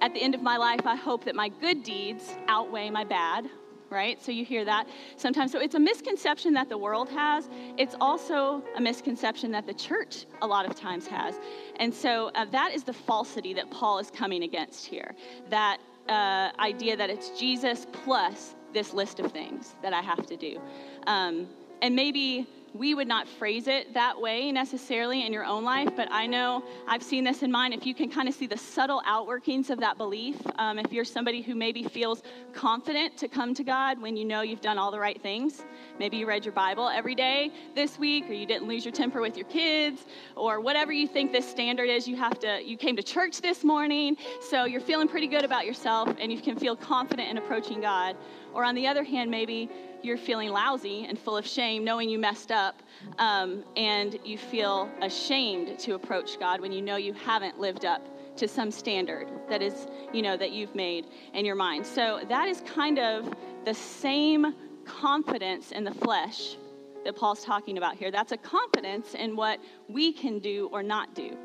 at 0.00 0.12
the 0.12 0.20
end 0.20 0.34
of 0.34 0.42
my 0.42 0.58
life, 0.58 0.84
I 0.84 0.96
hope 1.08 1.24
that 1.24 1.34
my 1.34 1.48
good 1.48 1.82
deeds 1.82 2.24
outweigh 2.48 2.90
my 2.90 3.04
bad, 3.04 3.48
right? 3.90 4.22
So 4.22 4.32
you 4.32 4.44
hear 4.44 4.64
that 4.64 4.86
sometimes. 5.16 5.52
So 5.52 5.60
it's 5.60 5.74
a 5.74 5.80
misconception 5.80 6.52
that 6.54 6.68
the 6.68 6.78
world 6.78 7.08
has. 7.10 7.48
It's 7.76 7.94
also 8.00 8.62
a 8.76 8.80
misconception 8.80 9.50
that 9.52 9.66
the 9.66 9.74
church 9.74 10.26
a 10.42 10.46
lot 10.46 10.66
of 10.66 10.74
times 10.74 11.06
has. 11.06 11.38
And 11.76 11.92
so 11.92 12.30
uh, 12.34 12.44
that 12.46 12.72
is 12.74 12.84
the 12.84 12.92
falsity 12.92 13.54
that 13.54 13.70
Paul 13.70 13.98
is 13.98 14.10
coming 14.10 14.42
against 14.42 14.86
here. 14.86 15.14
That 15.50 15.78
uh, 16.08 16.50
idea 16.58 16.96
that 16.96 17.10
it's 17.10 17.38
Jesus 17.38 17.86
plus 17.92 18.54
this 18.72 18.92
list 18.92 19.20
of 19.20 19.32
things 19.32 19.74
that 19.82 19.92
I 19.92 20.00
have 20.00 20.26
to 20.26 20.36
do. 20.36 20.60
Um, 21.06 21.48
and 21.82 21.94
maybe 21.94 22.46
we 22.74 22.94
would 22.94 23.08
not 23.08 23.26
phrase 23.26 23.66
it 23.66 23.94
that 23.94 24.20
way 24.20 24.52
necessarily 24.52 25.26
in 25.26 25.32
your 25.32 25.44
own 25.44 25.64
life, 25.64 25.88
but 25.96 26.08
I 26.10 26.26
know 26.26 26.62
I've 26.86 27.02
seen 27.02 27.24
this 27.24 27.42
in 27.42 27.50
mine. 27.50 27.72
If 27.72 27.86
you 27.86 27.94
can 27.94 28.10
kind 28.10 28.28
of 28.28 28.34
see 28.34 28.46
the 28.46 28.56
subtle 28.56 29.02
outworkings 29.06 29.70
of 29.70 29.80
that 29.80 29.98
belief, 29.98 30.36
um, 30.56 30.78
if 30.78 30.92
you're 30.92 31.04
somebody 31.04 31.42
who 31.42 31.54
maybe 31.54 31.82
feels 31.82 32.22
confident 32.52 33.16
to 33.18 33.28
come 33.28 33.54
to 33.54 33.64
God 33.64 34.00
when 34.00 34.16
you 34.16 34.24
know 34.24 34.42
you've 34.42 34.60
done 34.60 34.78
all 34.78 34.90
the 34.90 34.98
right 34.98 35.20
things, 35.20 35.62
maybe 35.98 36.18
you 36.18 36.26
read 36.26 36.44
your 36.44 36.52
Bible 36.52 36.88
every 36.88 37.14
day 37.14 37.50
this 37.74 37.98
week, 37.98 38.28
or 38.28 38.32
you 38.32 38.46
didn't 38.46 38.68
lose 38.68 38.84
your 38.84 38.92
temper 38.92 39.20
with 39.20 39.36
your 39.36 39.46
kids, 39.46 40.02
or 40.36 40.60
whatever 40.60 40.92
you 40.92 41.08
think 41.08 41.32
this 41.32 41.48
standard 41.48 41.88
is, 41.88 42.06
you 42.06 42.16
have 42.16 42.38
to, 42.40 42.62
you 42.64 42.76
came 42.76 42.96
to 42.96 43.02
church 43.02 43.40
this 43.40 43.64
morning, 43.64 44.16
so 44.40 44.64
you're 44.64 44.80
feeling 44.80 45.08
pretty 45.08 45.26
good 45.26 45.44
about 45.44 45.66
yourself 45.66 46.08
and 46.18 46.32
you 46.32 46.40
can 46.40 46.56
feel 46.56 46.76
confident 46.76 47.28
in 47.28 47.38
approaching 47.38 47.80
God. 47.80 48.16
Or 48.54 48.64
on 48.64 48.74
the 48.74 48.86
other 48.86 49.04
hand, 49.04 49.30
maybe 49.30 49.70
you're 50.02 50.18
feeling 50.18 50.50
lousy 50.50 51.06
and 51.08 51.18
full 51.18 51.36
of 51.36 51.46
shame, 51.46 51.84
knowing 51.84 52.08
you 52.08 52.18
messed 52.18 52.50
up, 52.50 52.82
um, 53.18 53.64
and 53.76 54.18
you 54.24 54.38
feel 54.38 54.90
ashamed 55.02 55.78
to 55.80 55.94
approach 55.94 56.38
God 56.38 56.60
when 56.60 56.72
you 56.72 56.82
know 56.82 56.96
you 56.96 57.12
haven't 57.12 57.58
lived 57.58 57.84
up 57.84 58.06
to 58.36 58.46
some 58.46 58.70
standard 58.70 59.28
that 59.48 59.62
is, 59.62 59.86
you 60.12 60.22
know, 60.22 60.36
that 60.36 60.52
you've 60.52 60.74
made 60.74 61.06
in 61.34 61.44
your 61.44 61.56
mind. 61.56 61.84
So 61.84 62.20
that 62.28 62.48
is 62.48 62.62
kind 62.62 62.98
of 62.98 63.34
the 63.64 63.74
same 63.74 64.54
confidence 64.84 65.72
in 65.72 65.84
the 65.84 65.92
flesh 65.92 66.56
that 67.04 67.16
Paul's 67.16 67.44
talking 67.44 67.78
about 67.78 67.96
here. 67.96 68.10
That's 68.10 68.32
a 68.32 68.36
confidence 68.36 69.14
in 69.14 69.36
what 69.36 69.60
we 69.88 70.12
can 70.12 70.38
do 70.38 70.68
or 70.72 70.82
not 70.82 71.14
do. 71.14 71.36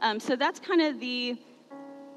Um, 0.00 0.20
so 0.20 0.36
that's 0.36 0.60
kind 0.60 0.82
of 0.82 1.00
the, 1.00 1.36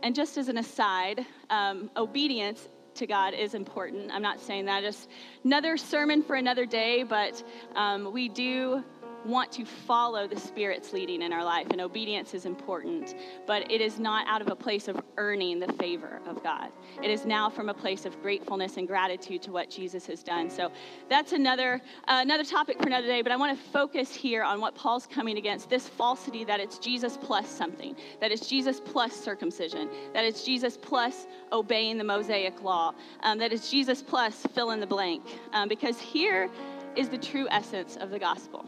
and 0.04 0.14
just 0.14 0.38
as 0.38 0.50
an 0.50 0.58
aside, 0.58 1.26
um, 1.50 1.90
obedience 1.96 2.68
to 2.98 3.08
God 3.08 3.34
is 3.34 3.54
important. 3.54 4.12
I'm 4.12 4.22
not 4.22 4.40
saying 4.40 4.66
that. 4.66 4.82
Just 4.82 5.10
another 5.44 5.78
sermon 5.78 6.24
for 6.24 6.36
another 6.36 6.66
day, 6.66 7.04
but 7.04 7.44
um, 7.76 8.12
we 8.12 8.30
do 8.30 8.84
want 9.28 9.52
to 9.52 9.66
follow 9.66 10.28
the 10.28 10.40
Spirit's 10.40 10.94
leading 10.94 11.22
in 11.22 11.34
our 11.34 11.44
life, 11.44 11.68
and 11.72 11.82
obedience 11.82 12.34
is 12.34 12.46
important. 12.46 13.16
But 13.46 13.70
it 13.70 13.82
is 13.82 14.00
not 14.00 14.26
out 14.28 14.42
of 14.42 14.48
a 14.48 14.56
place 14.56 14.88
of 14.88 15.00
earning 15.18 15.60
the 15.60 15.72
favor 15.74 16.22
of 16.26 16.42
God. 16.42 16.72
It 17.04 17.10
is 17.10 17.26
now 17.26 17.50
from 17.50 17.70
a 17.70 17.74
place 17.74 18.06
of 18.06 18.20
gratefulness 18.22 18.78
and 18.78 18.88
gratitude 18.88 19.42
to 19.44 19.52
what 19.52 19.70
Jesus 19.70 20.06
has 20.08 20.24
done. 20.24 20.50
So 20.50 20.72
that's 21.10 21.34
another 21.34 21.82
uh, 22.08 22.20
another 22.22 22.44
topic 22.44 22.80
for 22.82 22.88
another 22.88 23.08
day. 23.08 23.22
But 23.22 23.32
I 23.32 23.36
want 23.36 23.58
to 23.58 23.64
focus 23.72 24.14
here 24.14 24.44
on 24.44 24.62
what 24.62 24.74
Paul's 24.74 25.06
coming 25.06 25.38
against: 25.38 25.70
this 25.70 25.88
falsity 25.88 26.44
that 26.46 26.60
it's 26.60 26.80
Jesus 26.80 27.18
plus 27.22 27.50
something, 27.50 27.96
that 28.22 28.32
it's 28.32 28.48
Jesus 28.48 28.80
plus 28.80 29.14
circumcision, 29.14 29.90
that 30.14 30.24
it's 30.24 30.44
Jesus 30.44 30.78
plus 30.78 31.28
obeying 31.52 31.98
the 31.98 32.04
Mosaic 32.04 32.64
law, 32.64 32.94
um, 33.24 33.38
that 33.40 33.52
it's 33.52 33.70
Jesus 33.70 34.02
plus 34.02 34.46
fill 34.56 34.72
in 34.72 34.80
the 34.80 34.88
blank. 34.88 35.24
Um, 35.54 35.68
because 35.68 36.00
here 36.00 36.50
is 36.96 37.10
the 37.10 37.18
true 37.18 37.48
essence 37.52 37.96
of 37.98 38.10
the 38.10 38.18
gospel 38.18 38.66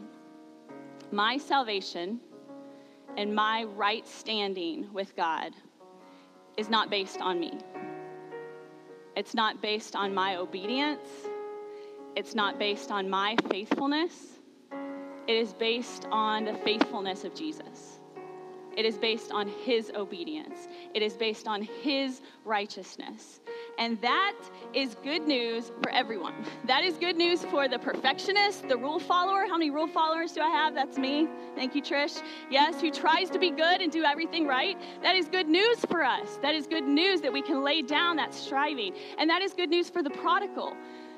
my 1.12 1.36
salvation 1.36 2.20
and 3.16 3.34
my 3.34 3.64
right 3.64 4.06
standing 4.06 4.92
with 4.92 5.16
God 5.16 5.52
is 6.56 6.68
not 6.68 6.90
based 6.90 7.20
on 7.20 7.40
me. 7.40 7.58
It's 9.16 9.34
not 9.34 9.60
based 9.60 9.96
on 9.96 10.14
my 10.14 10.36
obedience. 10.36 11.08
It's 12.16 12.34
not 12.34 12.58
based 12.58 12.90
on 12.90 13.10
my 13.10 13.36
faithfulness. 13.48 14.40
It 15.26 15.36
is 15.36 15.52
based 15.52 16.06
on 16.10 16.44
the 16.44 16.54
faithfulness 16.54 17.24
of 17.24 17.34
Jesus. 17.34 18.00
It 18.76 18.84
is 18.84 18.96
based 18.96 19.32
on 19.32 19.48
his 19.48 19.90
obedience. 19.94 20.68
It 20.94 21.02
is 21.02 21.14
based 21.14 21.48
on 21.48 21.62
his 21.62 22.20
righteousness. 22.44 23.40
And 23.80 23.98
that 24.02 24.36
is 24.74 24.94
good 25.02 25.26
news 25.26 25.72
for 25.82 25.90
everyone. 25.90 26.34
That 26.66 26.84
is 26.84 26.98
good 26.98 27.16
news 27.16 27.46
for 27.46 27.66
the 27.66 27.78
perfectionist, 27.78 28.68
the 28.68 28.76
rule 28.76 28.98
follower. 28.98 29.46
How 29.48 29.56
many 29.56 29.70
rule 29.70 29.86
followers 29.86 30.32
do 30.32 30.42
I 30.42 30.50
have? 30.50 30.74
That's 30.74 30.98
me. 30.98 31.26
Thank 31.54 31.74
you, 31.74 31.80
Trish. 31.80 32.22
Yes, 32.50 32.78
who 32.78 32.90
tries 32.90 33.30
to 33.30 33.38
be 33.38 33.50
good 33.50 33.80
and 33.80 33.90
do 33.90 34.04
everything 34.04 34.46
right. 34.46 34.76
That 35.02 35.16
is 35.16 35.28
good 35.28 35.48
news 35.48 35.78
for 35.86 36.04
us. 36.04 36.38
That 36.42 36.54
is 36.54 36.66
good 36.66 36.84
news 36.84 37.22
that 37.22 37.32
we 37.32 37.40
can 37.40 37.64
lay 37.64 37.80
down 37.80 38.16
that 38.16 38.34
striving. 38.34 38.94
And 39.16 39.30
that 39.30 39.40
is 39.40 39.54
good 39.54 39.70
news 39.70 39.88
for 39.88 40.02
the 40.02 40.10
prodigal. 40.10 40.76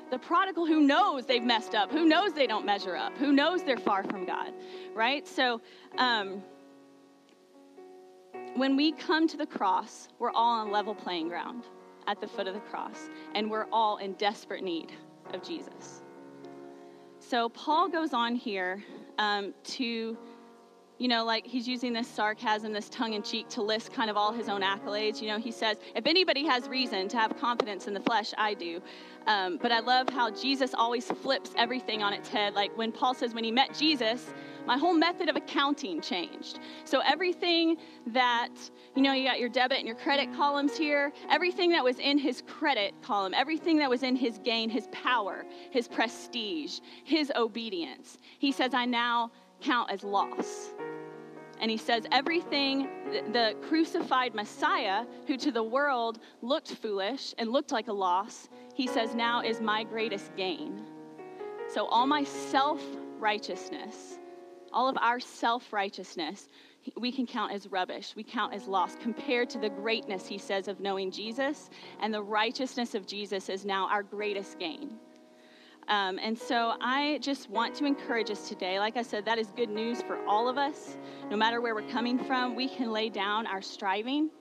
The 0.09 0.19
prodigal 0.19 0.65
who 0.65 0.79
knows 0.79 1.25
they've 1.25 1.43
messed 1.43 1.75
up, 1.75 1.91
who 1.91 2.05
knows 2.05 2.31
they 2.31 2.47
don't 2.47 2.65
measure 2.65 2.95
up, 2.95 3.17
who 3.17 3.33
knows 3.33 3.63
they're 3.63 3.75
far 3.75 4.05
from 4.05 4.25
God, 4.25 4.53
right? 4.93 5.27
So, 5.27 5.59
um, 5.97 6.41
when 8.55 8.77
we 8.77 8.93
come 8.93 9.27
to 9.27 9.35
the 9.35 9.47
cross, 9.47 10.07
we're 10.19 10.31
all 10.31 10.61
on 10.61 10.71
level 10.71 10.95
playing 10.95 11.27
ground 11.27 11.65
at 12.07 12.19
the 12.21 12.27
foot 12.27 12.47
of 12.47 12.53
the 12.53 12.59
cross, 12.59 13.09
and 13.35 13.49
we're 13.49 13.67
all 13.71 13.97
in 13.97 14.13
desperate 14.13 14.63
need 14.63 14.91
of 15.33 15.43
Jesus. 15.43 16.01
So 17.19 17.49
Paul 17.49 17.89
goes 17.89 18.13
on 18.13 18.35
here 18.35 18.83
um, 19.17 19.53
to, 19.63 20.17
you 20.99 21.07
know, 21.07 21.25
like 21.25 21.45
he's 21.45 21.67
using 21.67 21.91
this 21.93 22.07
sarcasm, 22.07 22.71
this 22.71 22.89
tongue 22.89 23.13
in 23.13 23.23
cheek 23.23 23.49
to 23.49 23.61
list 23.61 23.91
kind 23.91 24.09
of 24.09 24.17
all 24.17 24.31
his 24.31 24.47
own 24.47 24.61
accolades. 24.61 25.21
You 25.21 25.27
know, 25.27 25.39
he 25.39 25.51
says, 25.51 25.77
if 25.95 26.05
anybody 26.05 26.45
has 26.45 26.67
reason 26.67 27.07
to 27.09 27.17
have 27.17 27.37
confidence 27.37 27.87
in 27.87 27.93
the 27.93 27.99
flesh, 27.99 28.33
I 28.37 28.53
do. 28.53 28.81
Um, 29.27 29.57
but 29.61 29.71
I 29.71 29.79
love 29.79 30.09
how 30.09 30.29
Jesus 30.29 30.73
always 30.73 31.05
flips 31.05 31.51
everything 31.57 32.03
on 32.03 32.13
its 32.13 32.29
head. 32.29 32.53
Like 32.53 32.77
when 32.77 32.91
Paul 32.91 33.13
says, 33.13 33.33
when 33.33 33.43
he 33.43 33.51
met 33.51 33.73
Jesus, 33.77 34.33
my 34.65 34.77
whole 34.77 34.93
method 34.93 35.29
of 35.29 35.35
accounting 35.35 35.99
changed. 36.01 36.59
So 36.85 37.01
everything 37.05 37.77
that, 38.07 38.49
you 38.95 39.01
know, 39.01 39.13
you 39.13 39.27
got 39.27 39.39
your 39.39 39.49
debit 39.49 39.79
and 39.79 39.87
your 39.87 39.95
credit 39.95 40.33
columns 40.35 40.77
here, 40.77 41.11
everything 41.29 41.71
that 41.71 41.83
was 41.83 41.99
in 41.99 42.17
his 42.17 42.43
credit 42.47 42.93
column, 43.01 43.33
everything 43.33 43.77
that 43.79 43.89
was 43.89 44.03
in 44.03 44.15
his 44.15 44.37
gain, 44.39 44.69
his 44.69 44.87
power, 44.91 45.45
his 45.71 45.87
prestige, 45.87 46.79
his 47.03 47.31
obedience, 47.35 48.17
he 48.39 48.51
says, 48.51 48.73
I 48.73 48.85
now 48.85 49.31
count 49.63 49.91
as 49.91 50.03
loss. 50.03 50.73
And 51.59 51.71
he 51.71 51.77
says, 51.77 52.05
everything, 52.11 52.89
the 53.31 53.55
crucified 53.69 54.35
Messiah, 54.35 55.05
who 55.27 55.37
to 55.37 55.51
the 55.51 55.63
world 55.63 56.19
looked 56.41 56.71
foolish 56.75 57.33
and 57.37 57.51
looked 57.51 57.71
like 57.71 57.87
a 57.87 57.93
loss, 57.93 58.49
he 58.75 58.85
says, 58.87 59.15
now 59.15 59.41
is 59.41 59.61
my 59.61 59.83
greatest 59.83 60.35
gain. 60.35 60.83
So 61.69 61.85
all 61.85 62.05
my 62.05 62.23
self 62.23 62.81
righteousness, 63.17 64.19
all 64.73 64.89
of 64.89 64.97
our 64.97 65.19
self 65.19 65.71
righteousness, 65.71 66.49
we 66.97 67.11
can 67.11 67.25
count 67.25 67.53
as 67.53 67.67
rubbish. 67.67 68.13
We 68.15 68.23
count 68.23 68.53
as 68.53 68.67
loss 68.67 68.95
compared 69.01 69.49
to 69.51 69.59
the 69.59 69.69
greatness, 69.69 70.27
he 70.27 70.37
says, 70.37 70.67
of 70.67 70.81
knowing 70.81 71.11
Jesus. 71.11 71.69
And 72.01 72.13
the 72.13 72.21
righteousness 72.21 72.93
of 72.93 73.07
Jesus 73.07 73.47
is 73.47 73.63
now 73.63 73.87
our 73.87 74.03
greatest 74.03 74.59
gain. 74.59 74.99
Um, 75.93 76.17
and 76.21 76.37
so 76.37 76.73
I 76.81 77.19
just 77.21 77.49
want 77.49 77.75
to 77.75 77.85
encourage 77.85 78.31
us 78.31 78.49
today. 78.49 78.79
Like 78.79 78.97
I 78.97 79.03
said, 79.03 79.25
that 79.25 79.37
is 79.37 79.47
good 79.55 79.69
news 79.69 80.01
for 80.01 80.17
all 80.25 80.47
of 80.47 80.57
us. 80.57 80.97
No 81.29 81.37
matter 81.37 81.61
where 81.61 81.75
we're 81.75 81.89
coming 81.89 82.17
from, 82.17 82.55
we 82.55 82.67
can 82.67 82.91
lay 82.91 83.09
down 83.09 83.45
our 83.45 83.61
striving. 83.61 84.31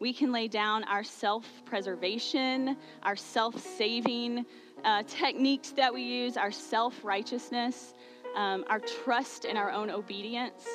We 0.00 0.12
can 0.12 0.32
lay 0.32 0.48
down 0.48 0.82
our 0.84 1.04
self 1.04 1.46
preservation, 1.66 2.76
our 3.04 3.14
self 3.14 3.54
saving 3.78 4.44
uh, 4.84 5.04
techniques 5.06 5.70
that 5.72 5.94
we 5.94 6.02
use, 6.02 6.36
our 6.36 6.50
self 6.50 7.04
righteousness 7.04 7.94
um, 8.34 8.64
our 8.68 8.80
trust 8.80 9.44
in 9.44 9.56
our 9.56 9.70
own 9.70 9.90
obedience. 9.90 10.66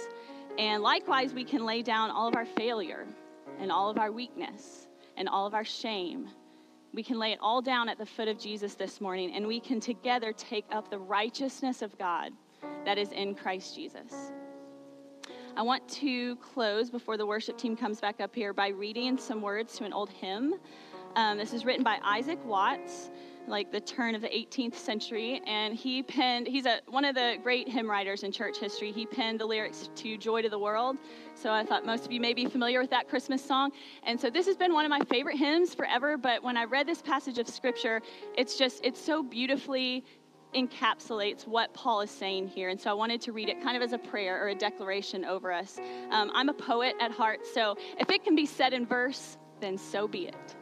And 0.58 0.82
likewise, 0.82 1.34
we 1.34 1.44
can 1.44 1.66
lay 1.66 1.82
down 1.82 2.12
all 2.12 2.28
of 2.28 2.36
our 2.36 2.46
failure 2.46 3.08
and 3.60 3.72
all 3.72 3.90
of 3.90 3.98
our 3.98 4.12
weakness 4.12 4.88
and 5.16 5.28
all 5.28 5.46
of 5.46 5.54
our 5.54 5.66
shame. 5.66 6.30
We 6.98 7.04
can 7.04 7.20
lay 7.20 7.32
it 7.32 7.38
all 7.44 7.62
down 7.62 7.90
at 7.90 8.00
the 8.00 8.08
foot 8.08 8.28
of 8.28 8.40
Jesus 8.40 8.74
this 8.74 9.00
morning, 9.00 9.32
and 9.36 9.46
we 9.46 9.60
can 9.60 9.80
together 9.80 10.34
take 10.34 10.66
up 10.72 10.90
the 10.90 10.98
righteousness 10.98 11.84
of 11.84 11.96
God 12.00 12.32
that 12.86 12.98
is 12.98 13.12
in 13.12 13.36
Christ 13.36 13.76
Jesus. 13.76 14.32
I 15.56 15.62
want 15.62 15.88
to 15.90 16.38
close 16.38 16.90
before 16.90 17.16
the 17.16 17.26
worship 17.28 17.56
team 17.56 17.76
comes 17.78 18.02
back 18.02 18.20
up 18.20 18.34
here 18.34 18.52
by 18.52 18.70
reading 18.70 19.16
some 19.20 19.44
words 19.44 19.78
to 19.78 19.84
an 19.84 19.94
old 19.94 20.10
hymn. 20.10 20.56
Um, 21.16 21.38
this 21.38 21.54
is 21.54 21.66
written 21.66 21.84
by 21.84 22.00
Isaac 22.04 22.44
Watts 22.44 23.12
like 23.48 23.72
the 23.72 23.80
turn 23.80 24.16
of 24.16 24.22
the 24.22 24.28
18th 24.28 24.76
century 24.76 25.42
and 25.46 25.74
he 25.74 26.04
penned 26.04 26.48
he's 26.48 26.66
a 26.66 26.80
one 26.88 27.06
of 27.06 27.16
the 27.16 27.38
great 27.42 27.68
hymn 27.68 27.90
writers 27.90 28.24
in 28.24 28.32
church 28.32 28.58
history 28.58 28.92
he 28.92 29.06
penned 29.06 29.40
the 29.40 29.46
lyrics 29.46 29.90
to 29.96 30.18
joy 30.18 30.42
to 30.42 30.50
the 30.50 30.60
world 30.60 30.98
so 31.34 31.52
i 31.52 31.64
thought 31.64 31.86
most 31.86 32.06
of 32.06 32.12
you 32.12 32.20
may 32.20 32.34
be 32.34 32.46
familiar 32.46 32.80
with 32.80 32.90
that 32.90 33.08
christmas 33.08 33.44
song 33.44 33.72
and 34.04 34.20
so 34.20 34.30
this 34.30 34.46
has 34.46 34.58
been 34.58 34.74
one 34.74 34.86
of 34.86 34.90
my 34.90 35.00
favorite 35.02 35.38
hymns 35.38 35.74
forever 35.74 36.18
but 36.18 36.44
when 36.44 36.58
i 36.58 36.64
read 36.64 36.88
this 36.88 37.02
passage 37.02 37.38
of 37.38 37.48
scripture 37.48 38.02
it's 38.38 38.58
just 38.58 38.84
it's 38.84 39.02
so 39.02 39.24
beautifully 39.24 40.04
encapsulates 40.56 41.46
what 41.46 41.74
Paul 41.74 42.00
is 42.02 42.10
saying 42.10 42.48
here. 42.48 42.70
And 42.70 42.80
so 42.80 42.90
I 42.90 42.94
wanted 42.94 43.20
to 43.22 43.34
read 43.34 43.50
it 43.50 43.62
kind 43.62 43.76
of 43.76 43.84
as 43.84 43.92
a 43.92 43.98
prayer 43.98 44.42
or 44.42 44.48
a 44.48 44.56
declaration 44.56 45.26
over 45.26 45.52
us. 45.52 45.78
Um, 46.10 46.32
I'm 46.34 46.48
a 46.48 46.54
poet 46.54 46.96
at 47.02 47.12
heart, 47.12 47.46
so 47.46 47.76
if 48.00 48.10
it 48.10 48.24
can 48.24 48.34
be 48.34 48.46
said 48.46 48.72
in 48.72 48.86
verse, 48.86 49.38
then 49.60 49.78
so 49.78 50.08
be 50.08 50.28
it 50.28 50.56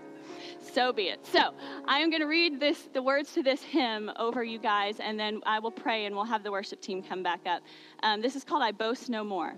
so 0.74 0.92
be 0.92 1.04
it. 1.04 1.26
So 1.26 1.54
I 1.88 2.00
am 2.00 2.10
going 2.10 2.22
to 2.22 2.28
read 2.28 2.60
this, 2.60 2.90
the 2.94 3.02
words 3.02 3.34
to 3.34 3.44
this 3.44 3.62
hymn 3.62 4.12
over 4.18 4.44
you 4.44 4.60
guys, 4.60 5.00
and 5.00 5.20
then 5.20 5.42
I 5.46 5.60
will 5.60 5.72
pray 5.72 6.06
and 6.06 6.16
we'll 6.16 6.26
have 6.26 6.44
the 6.44 6.52
worship 6.52 6.82
team 6.82 7.02
come 7.02 7.24
back 7.24 7.42
up. 7.46 7.62
Um, 8.04 8.22
this 8.22 8.36
is 8.36 8.44
called 8.44 8.64
I 8.64 8.72
Boast 8.72 9.10
No 9.10 9.24
More. 9.24 9.56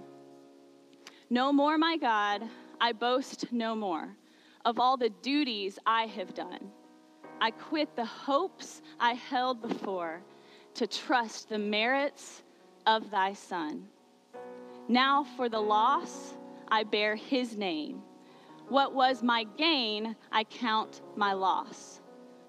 No 1.30 1.52
more, 1.52 1.78
my 1.78 1.98
God, 1.98 2.44
I 2.80 2.94
boast 2.94 3.52
no 3.52 3.76
more 3.76 4.16
of 4.64 4.80
all 4.80 4.96
the 4.96 5.10
duties 5.22 5.78
I 5.86 6.04
have 6.04 6.34
done. 6.34 6.70
I 7.42 7.52
quit 7.52 7.96
the 7.96 8.06
hopes 8.06 8.82
I 9.00 9.14
held 9.14 9.62
before 9.62 10.22
to 10.76 10.88
trust 10.88 11.50
the 11.50 11.58
merits 11.58 12.44
of 12.86 13.12
thy 13.12 13.34
Son. 13.34 13.88
Now 14.88 15.26
for 15.36 15.50
the 15.50 15.60
loss, 15.60 16.34
I 16.70 16.84
bear 16.84 17.16
his 17.16 17.58
name. 17.58 18.02
What 18.70 18.94
was 18.94 19.24
my 19.24 19.46
gain, 19.58 20.16
I 20.32 20.44
count 20.44 21.02
my 21.16 21.34
loss. 21.34 22.02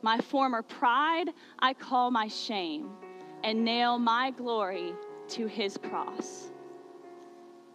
My 0.02 0.18
former 0.18 0.62
pride, 0.62 1.30
I 1.60 1.74
call 1.74 2.10
my 2.10 2.26
shame, 2.26 2.90
and 3.44 3.64
nail 3.64 3.98
my 3.98 4.30
glory 4.32 4.94
to 5.28 5.46
his 5.46 5.76
cross. 5.76 6.50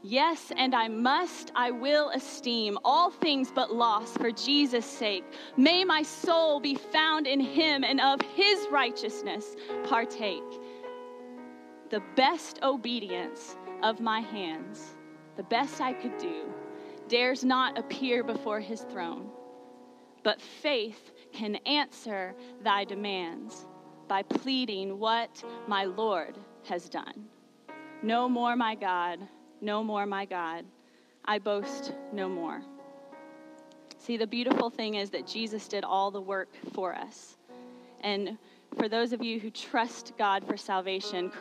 Yes, 0.06 0.52
and 0.58 0.76
I 0.76 0.90
must, 0.90 1.54
I 1.56 1.72
will 1.72 2.10
esteem 2.10 2.78
all 2.84 3.10
things 3.10 3.50
but 3.56 3.74
loss 3.74 4.18
for 4.18 4.32
Jesus' 4.32 4.86
sake. 4.86 5.24
May 5.56 5.86
my 5.86 6.04
soul 6.04 6.60
be 6.60 6.76
found 6.76 7.26
in 7.26 7.40
him 7.40 7.86
and 7.86 8.02
of 8.02 8.20
his 8.36 8.68
righteousness 8.70 9.56
partake. 9.86 10.44
The 11.90 12.04
best 12.18 12.60
obedience 12.64 13.56
of 13.82 14.02
my 14.02 14.20
hands, 14.20 14.98
the 15.38 15.44
best 15.44 15.80
I 15.80 15.94
could 15.94 16.18
do, 16.18 16.54
dares 17.08 17.44
not 17.44 17.78
appear 17.78 18.24
before 18.24 18.60
his 18.60 18.82
throne. 18.82 19.30
But 20.24 20.42
faith 20.42 21.12
can 21.34 21.56
answer 21.66 22.34
thy 22.64 22.86
demands 22.86 23.66
by 24.08 24.24
pleading 24.24 25.00
what 25.00 25.44
my 25.68 25.86
Lord 25.86 26.38
has 26.66 26.90
done. 26.90 27.26
No 28.02 28.30
more, 28.30 28.56
my 28.56 28.76
God 28.76 29.20
no 29.64 29.84
more, 29.84 30.06
my 30.06 30.26
God. 30.26 30.66
I 31.26 31.40
boast 31.40 31.94
no 32.12 32.28
more. 32.28 32.62
See, 33.98 34.18
the 34.18 34.28
beautiful 34.28 34.70
thing 34.70 34.96
is 34.96 35.10
that 35.12 35.26
Jesus 35.26 35.68
did 35.70 35.86
all 35.86 36.12
the 36.12 36.22
work 36.22 36.50
for 36.74 36.94
us. 36.94 37.38
And 38.02 38.38
for 38.78 38.90
those 38.90 39.14
of 39.14 39.24
you 39.24 39.40
who 39.40 39.50
trust 39.50 40.12
God 40.18 40.46
for 40.46 40.58
salvation, 40.58 41.32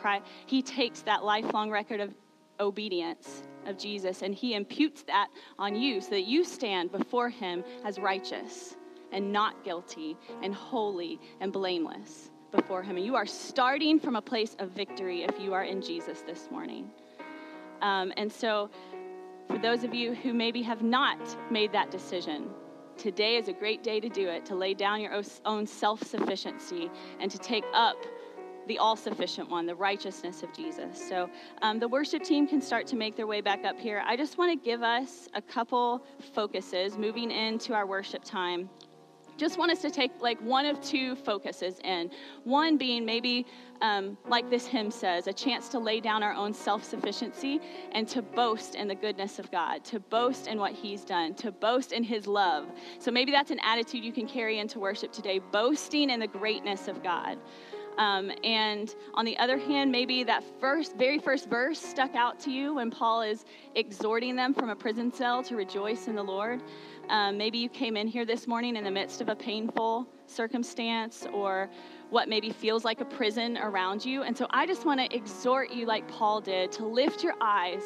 He 0.45 0.61
takes 0.61 1.01
that 1.01 1.25
lifelong 1.25 1.69
record 1.69 1.99
of 1.99 2.13
obedience 2.59 3.43
of 3.65 3.77
Jesus 3.77 4.21
and 4.21 4.33
He 4.33 4.53
imputes 4.53 5.03
that 5.03 5.29
on 5.57 5.75
you 5.75 6.01
so 6.01 6.11
that 6.11 6.23
you 6.23 6.43
stand 6.43 6.91
before 6.91 7.29
Him 7.29 7.63
as 7.85 7.99
righteous 7.99 8.75
and 9.11 9.31
not 9.31 9.63
guilty 9.63 10.17
and 10.41 10.53
holy 10.53 11.19
and 11.39 11.53
blameless 11.53 12.31
before 12.51 12.83
Him. 12.83 12.97
And 12.97 13.05
you 13.05 13.15
are 13.15 13.25
starting 13.25 13.99
from 13.99 14.15
a 14.15 14.21
place 14.21 14.55
of 14.59 14.69
victory 14.71 15.23
if 15.23 15.39
you 15.39 15.53
are 15.53 15.63
in 15.63 15.81
Jesus 15.81 16.21
this 16.21 16.49
morning. 16.51 16.89
Um, 17.81 18.13
and 18.17 18.31
so, 18.31 18.69
for 19.47 19.57
those 19.57 19.83
of 19.83 19.93
you 19.93 20.13
who 20.13 20.33
maybe 20.33 20.61
have 20.61 20.81
not 20.81 21.19
made 21.51 21.71
that 21.73 21.91
decision, 21.91 22.49
today 22.97 23.35
is 23.35 23.49
a 23.49 23.53
great 23.53 23.83
day 23.83 23.99
to 23.99 24.09
do 24.09 24.29
it, 24.29 24.45
to 24.45 24.55
lay 24.55 24.73
down 24.73 25.01
your 25.01 25.21
own 25.45 25.67
self 25.67 26.01
sufficiency 26.03 26.89
and 27.19 27.29
to 27.29 27.37
take 27.37 27.65
up 27.73 27.97
the 28.67 28.77
all 28.77 28.95
sufficient 28.95 29.49
one, 29.49 29.65
the 29.65 29.75
righteousness 29.75 30.43
of 30.43 30.53
Jesus. 30.53 31.07
So 31.07 31.29
um, 31.61 31.79
the 31.79 31.87
worship 31.87 32.23
team 32.23 32.47
can 32.47 32.61
start 32.61 32.87
to 32.87 32.95
make 32.95 33.15
their 33.15 33.27
way 33.27 33.41
back 33.41 33.65
up 33.65 33.79
here. 33.79 34.03
I 34.05 34.15
just 34.15 34.37
want 34.37 34.51
to 34.51 34.65
give 34.65 34.83
us 34.83 35.27
a 35.33 35.41
couple 35.41 36.05
focuses 36.33 36.97
moving 36.97 37.31
into 37.31 37.73
our 37.73 37.85
worship 37.85 38.23
time 38.23 38.69
just 39.37 39.57
want 39.57 39.71
us 39.71 39.81
to 39.81 39.89
take 39.89 40.11
like 40.21 40.39
one 40.41 40.65
of 40.65 40.79
two 40.81 41.15
focuses 41.15 41.79
in. 41.83 42.11
One 42.43 42.77
being 42.77 43.05
maybe, 43.05 43.45
um, 43.81 44.17
like 44.27 44.49
this 44.49 44.65
hymn 44.65 44.91
says, 44.91 45.27
a 45.27 45.33
chance 45.33 45.69
to 45.69 45.79
lay 45.79 45.99
down 45.99 46.23
our 46.23 46.33
own 46.33 46.53
self 46.53 46.83
sufficiency 46.83 47.59
and 47.93 48.07
to 48.09 48.21
boast 48.21 48.75
in 48.75 48.87
the 48.87 48.95
goodness 48.95 49.39
of 49.39 49.49
God, 49.51 49.83
to 49.85 49.99
boast 49.99 50.47
in 50.47 50.59
what 50.59 50.73
He's 50.73 51.03
done, 51.03 51.33
to 51.35 51.51
boast 51.51 51.91
in 51.91 52.03
His 52.03 52.27
love. 52.27 52.67
So 52.99 53.11
maybe 53.11 53.31
that's 53.31 53.51
an 53.51 53.59
attitude 53.63 54.03
you 54.03 54.13
can 54.13 54.27
carry 54.27 54.59
into 54.59 54.79
worship 54.79 55.11
today, 55.11 55.39
boasting 55.39 56.09
in 56.09 56.19
the 56.19 56.27
greatness 56.27 56.87
of 56.87 57.01
God. 57.01 57.37
Um, 57.97 58.31
and 58.43 58.93
on 59.13 59.25
the 59.25 59.37
other 59.37 59.57
hand, 59.57 59.91
maybe 59.91 60.23
that 60.23 60.43
first, 60.59 60.95
very 60.97 61.19
first 61.19 61.49
verse 61.49 61.79
stuck 61.79 62.15
out 62.15 62.39
to 62.41 62.51
you 62.51 62.75
when 62.75 62.89
Paul 62.89 63.21
is 63.21 63.45
exhorting 63.75 64.35
them 64.35 64.53
from 64.53 64.69
a 64.69 64.75
prison 64.75 65.11
cell 65.11 65.43
to 65.43 65.55
rejoice 65.55 66.07
in 66.07 66.15
the 66.15 66.23
Lord. 66.23 66.61
Um, 67.09 67.37
maybe 67.37 67.57
you 67.57 67.69
came 67.69 67.97
in 67.97 68.07
here 68.07 68.25
this 68.25 68.47
morning 68.47 68.75
in 68.75 68.83
the 68.83 68.91
midst 68.91 69.21
of 69.21 69.29
a 69.29 69.35
painful 69.35 70.07
circumstance 70.25 71.27
or 71.33 71.69
what 72.09 72.29
maybe 72.29 72.51
feels 72.51 72.85
like 72.85 73.01
a 73.01 73.05
prison 73.05 73.57
around 73.57 74.05
you. 74.05 74.23
And 74.23 74.37
so 74.37 74.47
I 74.49 74.65
just 74.65 74.85
want 74.85 74.99
to 74.99 75.15
exhort 75.15 75.71
you, 75.71 75.85
like 75.85 76.07
Paul 76.07 76.41
did, 76.41 76.71
to 76.73 76.85
lift 76.85 77.23
your 77.23 77.35
eyes 77.41 77.83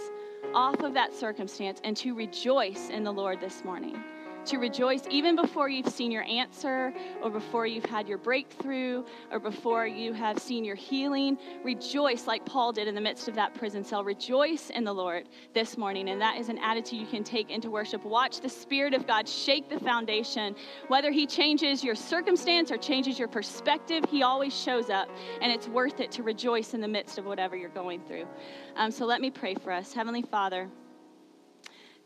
off 0.53 0.81
of 0.81 0.93
that 0.93 1.13
circumstance 1.13 1.81
and 1.83 1.97
to 1.97 2.13
rejoice 2.13 2.89
in 2.89 3.03
the 3.03 3.11
Lord 3.11 3.41
this 3.41 3.63
morning 3.63 4.01
to 4.47 4.57
rejoice 4.57 5.03
even 5.09 5.35
before 5.35 5.69
you've 5.69 5.89
seen 5.89 6.11
your 6.11 6.23
answer 6.23 6.93
or 7.21 7.29
before 7.29 7.67
you've 7.67 7.85
had 7.85 8.07
your 8.07 8.17
breakthrough 8.17 9.03
or 9.31 9.39
before 9.39 9.85
you 9.85 10.13
have 10.13 10.39
seen 10.39 10.63
your 10.63 10.75
healing. 10.75 11.37
Rejoice 11.63 12.27
like 12.27 12.45
Paul 12.45 12.71
did 12.71 12.87
in 12.87 12.95
the 12.95 13.01
midst 13.01 13.27
of 13.27 13.35
that 13.35 13.53
prison 13.53 13.83
cell. 13.83 14.03
Rejoice 14.03 14.69
in 14.69 14.83
the 14.83 14.93
Lord 14.93 15.27
this 15.53 15.77
morning. 15.77 16.09
And 16.09 16.21
that 16.21 16.37
is 16.37 16.49
an 16.49 16.57
attitude 16.59 16.99
you 16.99 17.07
can 17.07 17.23
take 17.23 17.49
into 17.49 17.69
worship. 17.69 18.05
Watch 18.05 18.39
the 18.39 18.49
Spirit 18.49 18.93
of 18.93 19.05
God 19.05 19.27
shake 19.27 19.69
the 19.69 19.79
foundation. 19.79 20.55
Whether 20.87 21.11
He 21.11 21.27
changes 21.27 21.83
your 21.83 21.95
circumstance 21.95 22.71
or 22.71 22.77
changes 22.77 23.19
your 23.19 23.27
perspective, 23.27 24.05
He 24.09 24.23
always 24.23 24.57
shows 24.57 24.89
up. 24.89 25.09
And 25.41 25.51
it's 25.51 25.67
worth 25.67 25.99
it 25.99 26.11
to 26.13 26.23
rejoice 26.23 26.73
in 26.73 26.81
the 26.81 26.87
midst 26.87 27.17
of 27.17 27.25
whatever 27.25 27.55
you're 27.55 27.69
going 27.69 28.01
through. 28.01 28.27
Um, 28.75 28.91
so 28.91 29.05
let 29.05 29.21
me 29.21 29.29
pray 29.29 29.55
for 29.55 29.71
us. 29.71 29.93
Heavenly 29.93 30.21
Father, 30.21 30.69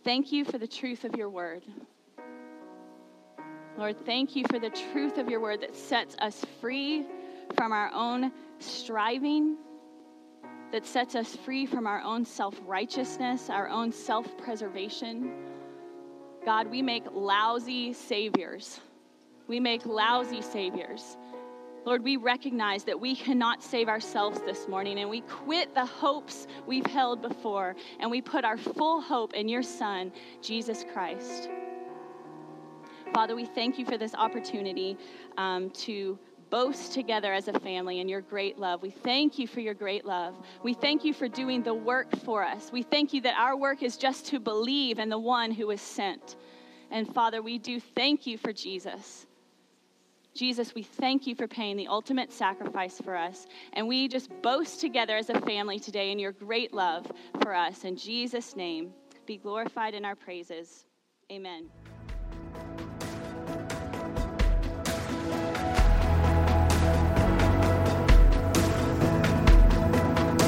thank 0.04 0.32
you 0.32 0.44
for 0.44 0.58
the 0.58 0.68
truth 0.68 1.04
of 1.04 1.16
your 1.16 1.30
word. 1.30 1.64
Lord, 3.82 4.06
thank 4.06 4.36
you 4.36 4.44
for 4.48 4.60
the 4.60 4.70
truth 4.70 5.18
of 5.18 5.28
your 5.28 5.40
word 5.40 5.62
that 5.62 5.76
sets 5.76 6.16
us 6.20 6.46
free 6.60 7.04
from 7.56 7.72
our 7.72 7.92
own 7.92 8.32
striving, 8.60 9.58
that 10.72 10.86
sets 10.86 11.16
us 11.16 11.36
free 11.36 11.66
from 11.66 11.88
our 11.88 12.00
own 12.04 12.24
self 12.24 12.56
righteousness, 12.68 13.50
our 13.50 13.68
own 13.68 13.92
self 13.92 14.38
preservation. 14.38 15.32
God, 16.46 16.68
we 16.68 16.84
make 16.84 17.06
lousy 17.12 17.92
saviors. 17.94 18.80
We 19.48 19.60
make 19.60 19.84
lousy 19.88 20.44
saviors. 20.44 21.18
Lord, 21.84 22.04
we 22.04 22.18
recognize 22.18 22.84
that 22.84 23.00
we 23.00 23.16
cannot 23.16 23.64
save 23.64 23.90
ourselves 23.90 24.42
this 24.42 24.68
morning, 24.68 25.00
and 25.00 25.10
we 25.10 25.22
quit 25.22 25.74
the 25.74 25.88
hopes 25.88 26.46
we've 26.68 26.86
held 26.86 27.24
before, 27.24 27.76
and 28.00 28.12
we 28.12 28.22
put 28.22 28.46
our 28.46 28.58
full 28.58 29.02
hope 29.02 29.34
in 29.34 29.50
your 29.50 29.64
Son, 29.64 30.12
Jesus 30.40 30.86
Christ. 30.94 31.50
Father, 33.14 33.36
we 33.36 33.46
thank 33.46 33.78
you 33.78 33.86
for 33.86 33.98
this 33.98 34.16
opportunity 34.16 34.98
um, 35.38 35.70
to 35.72 36.18
boast 36.50 36.94
together 36.94 37.34
as 37.34 37.48
a 37.48 37.60
family 37.60 38.00
in 38.00 38.08
your 38.08 38.22
great 38.22 38.58
love. 38.58 38.82
We 38.82 38.90
thank 38.90 39.40
you 39.40 39.48
for 39.48 39.60
your 39.62 39.74
great 39.74 40.06
love. 40.06 40.36
We 40.64 40.74
thank 40.74 41.04
you 41.04 41.14
for 41.14 41.28
doing 41.28 41.64
the 41.64 41.74
work 41.74 42.16
for 42.24 42.44
us. 42.44 42.72
We 42.72 42.84
thank 42.84 43.14
you 43.14 43.22
that 43.22 43.38
our 43.38 43.58
work 43.58 43.84
is 43.84 43.98
just 43.98 44.28
to 44.28 44.40
believe 44.40 45.00
in 45.00 45.10
the 45.10 45.20
one 45.20 45.52
who 45.52 45.68
was 45.68 45.82
sent. 45.82 46.36
And 46.90 47.12
Father, 47.14 47.42
we 47.42 47.58
do 47.58 47.80
thank 47.80 48.28
you 48.28 48.38
for 48.38 48.52
Jesus. 48.54 49.28
Jesus, 50.34 50.74
we 50.74 50.84
thank 50.84 51.28
you 51.28 51.36
for 51.36 51.48
paying 51.48 51.76
the 51.76 51.88
ultimate 51.88 52.32
sacrifice 52.32 53.00
for 53.04 53.16
us. 53.16 53.48
And 53.74 53.88
we 53.88 54.08
just 54.08 54.30
boast 54.42 54.80
together 54.80 55.18
as 55.18 55.30
a 55.30 55.40
family 55.42 55.80
today 55.80 56.12
in 56.12 56.20
your 56.20 56.32
great 56.32 56.74
love 56.74 57.12
for 57.42 57.54
us. 57.54 57.84
In 57.84 57.98
Jesus' 57.98 58.56
name, 58.56 58.94
be 59.26 59.38
glorified 59.38 59.94
in 59.94 60.06
our 60.06 60.16
praises. 60.16 60.86
Amen. 61.30 61.70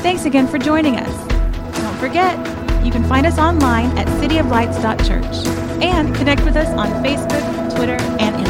Thanks 0.04 0.26
again 0.26 0.48
for 0.48 0.58
joining 0.60 0.98
us. 0.98 1.28
Don't 1.80 1.98
forget, 1.98 2.38
you 2.86 2.92
can 2.92 3.06
find 3.06 3.26
us 3.26 3.38
online 3.40 3.98
at 3.98 4.06
cityoflights.church 4.20 5.48
and 5.82 6.14
connect 6.14 6.44
with 6.44 6.58
us 6.58 6.68
on 6.78 6.90
Facebook, 7.02 7.74
Twitter, 7.74 7.96
and 8.20 8.36
Instagram. 8.36 8.43